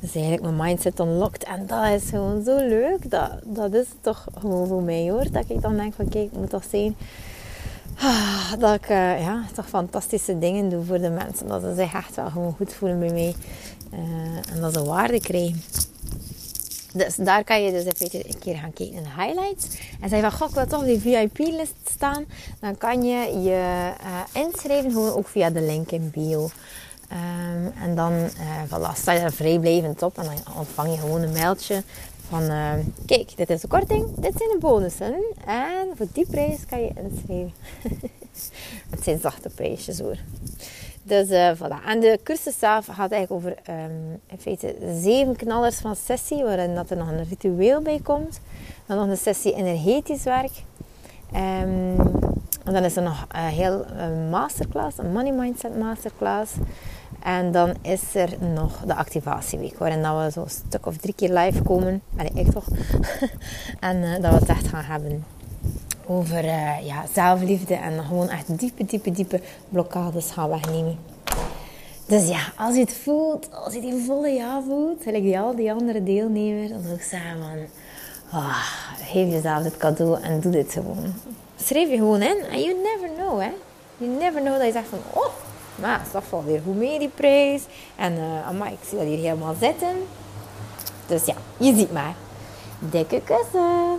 Dus 0.00 0.14
eigenlijk 0.14 0.42
mijn 0.42 0.68
mindset 0.68 1.00
unlocked. 1.00 1.44
En 1.44 1.66
dat 1.66 1.86
is 1.86 2.08
gewoon 2.08 2.44
zo 2.44 2.56
leuk. 2.56 3.10
Dat, 3.10 3.30
dat 3.44 3.74
is 3.74 3.86
toch 4.00 4.26
gewoon 4.38 4.66
voor 4.66 4.82
mij 4.82 5.10
hoor. 5.10 5.30
Dat 5.30 5.44
ik 5.48 5.62
dan 5.62 5.76
denk 5.76 5.94
van 5.94 6.08
kijk, 6.08 6.30
het 6.30 6.40
moet 6.40 6.50
toch 6.50 6.64
zijn 6.70 6.96
ah, 7.98 8.52
dat 8.58 8.74
ik 8.74 8.90
uh, 8.90 9.20
ja, 9.20 9.44
toch 9.54 9.68
fantastische 9.68 10.38
dingen 10.38 10.68
doe 10.70 10.84
voor 10.84 10.98
de 10.98 11.10
mensen. 11.10 11.48
Dat 11.48 11.62
ze 11.62 11.74
zich 11.74 11.94
echt 11.94 12.14
wel 12.14 12.30
gewoon 12.30 12.54
goed 12.56 12.72
voelen 12.72 12.98
bij 12.98 13.12
mij. 13.12 13.34
Uh, 13.92 14.54
en 14.54 14.60
dat 14.60 14.72
ze 14.72 14.84
waarde 14.84 15.20
krijgen. 15.20 15.62
Dus 16.94 17.16
daar 17.16 17.44
kan 17.44 17.62
je 17.62 17.70
dus 17.70 17.84
even 17.84 18.28
een 18.28 18.38
keer 18.38 18.54
gaan 18.54 18.72
kijken 18.72 18.96
in 18.96 19.02
de 19.02 19.22
highlights. 19.22 19.66
En 20.00 20.08
zeg 20.08 20.20
van, 20.20 20.32
goh, 20.32 20.48
ik 20.48 20.54
wil 20.54 20.66
toch 20.66 20.84
die 20.84 21.00
VIP-list 21.00 21.74
staan. 21.90 22.24
Dan 22.60 22.78
kan 22.78 23.02
je 23.02 23.40
je 23.42 23.90
uh, 24.02 24.42
inschrijven, 24.42 24.92
gewoon 24.92 25.12
ook 25.12 25.28
via 25.28 25.50
de 25.50 25.60
link 25.60 25.90
in 25.90 26.10
bio. 26.10 26.50
Um, 27.12 27.72
en 27.82 27.94
dan 27.94 28.12
uh, 28.12 28.62
voilà, 28.66 28.96
sta 28.96 29.12
je 29.12 29.18
er 29.18 29.32
vrijblijvend 29.32 30.02
op. 30.02 30.18
En 30.18 30.24
dan 30.24 30.56
ontvang 30.56 30.90
je 30.90 31.00
gewoon 31.00 31.22
een 31.22 31.32
mailtje 31.32 31.82
van... 32.28 32.42
Uh, 32.42 32.72
kijk, 33.06 33.36
dit 33.36 33.50
is 33.50 33.60
de 33.60 33.68
korting, 33.68 34.06
dit 34.14 34.32
zijn 34.36 34.50
de 34.50 34.58
bonussen. 34.60 35.14
En 35.46 35.88
voor 35.96 36.06
die 36.12 36.26
prijs 36.26 36.58
kan 36.68 36.80
je 36.80 36.92
inschrijven. 37.02 37.52
Het 38.90 39.04
zijn 39.04 39.20
zachte 39.20 39.48
prijsjes 39.48 39.98
hoor. 39.98 40.16
Dus 41.06 41.30
uh, 41.30 41.50
voilà. 41.56 41.86
En 41.86 42.00
de 42.00 42.18
cursus 42.22 42.58
zelf 42.58 42.86
gaat 42.86 43.12
eigenlijk 43.12 43.30
over 43.30 43.74
um, 43.74 44.20
in 44.26 44.38
feite 44.38 44.76
zeven 45.00 45.36
knallers 45.36 45.76
van 45.76 45.96
sessie, 45.96 46.42
waarin 46.42 46.74
dat 46.74 46.90
er 46.90 46.96
nog 46.96 47.08
een 47.08 47.24
ritueel 47.28 47.82
bij 47.82 48.00
komt. 48.02 48.40
Dan 48.86 48.96
nog 48.96 49.08
een 49.08 49.16
sessie 49.16 49.54
energetisch 49.54 50.22
werk. 50.22 50.62
Um, 51.34 51.96
en 52.64 52.72
dan 52.72 52.84
is 52.84 52.96
er 52.96 53.02
nog 53.02 53.26
een 53.28 53.40
heel 53.40 53.84
een 53.96 54.30
masterclass, 54.30 54.98
een 54.98 55.12
money 55.12 55.32
mindset 55.32 55.78
masterclass. 55.78 56.52
En 57.22 57.52
dan 57.52 57.74
is 57.82 58.14
er 58.14 58.30
nog 58.54 58.80
de 58.86 58.94
activatieweek, 58.94 59.78
waarin 59.78 60.02
dat 60.02 60.24
we 60.24 60.30
zo'n 60.30 60.48
stuk 60.48 60.86
of 60.86 60.96
drie 60.96 61.14
keer 61.14 61.32
live 61.32 61.62
komen. 61.62 62.02
Allee, 62.16 62.32
ik 62.34 62.50
toch. 62.50 62.66
en 63.80 63.96
uh, 63.96 64.12
dat 64.12 64.32
we 64.32 64.38
het 64.38 64.48
echt 64.48 64.68
gaan 64.68 64.84
hebben 64.84 65.24
over 66.06 66.44
uh, 66.44 66.86
ja, 66.86 67.04
zelfliefde 67.12 67.74
en 67.74 68.04
gewoon 68.04 68.28
echt 68.28 68.58
diepe, 68.58 68.84
diepe, 68.84 69.10
diepe 69.10 69.40
blokkades 69.68 70.30
gaan 70.30 70.48
wegnemen. 70.48 70.98
Dus 72.06 72.28
ja, 72.28 72.40
als 72.56 72.74
je 72.74 72.80
het 72.80 72.92
voelt, 73.02 73.48
als 73.64 73.74
je 73.74 73.80
die 73.80 74.04
volle 74.06 74.28
ja 74.28 74.62
voelt, 74.66 75.02
gelijk 75.02 75.22
die 75.22 75.38
al 75.38 75.56
die 75.56 75.72
andere 75.72 76.02
deelnemers, 76.02 76.70
dan 76.70 76.94
ik 76.94 77.02
zeggen 77.02 77.38
van, 77.38 77.58
oh, 78.40 78.58
geef 79.02 79.30
jezelf 79.30 79.64
het 79.64 79.76
cadeau 79.76 80.22
en 80.22 80.40
doe 80.40 80.52
dit 80.52 80.72
gewoon. 80.72 81.14
Schrijf 81.56 81.90
je 81.90 81.96
gewoon 81.96 82.22
in 82.22 82.36
you 82.50 82.74
never 82.82 83.08
know, 83.16 83.40
hè. 83.40 83.50
You 83.96 84.10
never 84.10 84.40
know 84.40 84.56
dat 84.56 84.66
je 84.66 84.72
zegt 84.72 84.88
van, 84.88 84.98
oh, 85.12 85.32
maar 85.74 86.02
dat 86.12 86.22
valt 86.28 86.44
weer 86.44 86.60
goed 86.64 86.76
mee 86.76 86.98
die 86.98 87.10
prijs. 87.14 87.62
En 87.96 88.12
uh, 88.12 88.48
amai, 88.48 88.72
ik 88.72 88.88
zie 88.88 88.98
dat 88.98 89.06
hier 89.06 89.18
helemaal 89.18 89.54
zitten. 89.60 89.96
Dus 91.06 91.24
ja, 91.24 91.34
je 91.56 91.74
ziet 91.74 91.92
maar. 91.92 92.14
Dikke 92.78 93.20
kussen! 93.24 93.98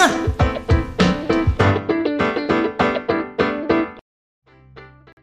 啊！ 0.00 0.47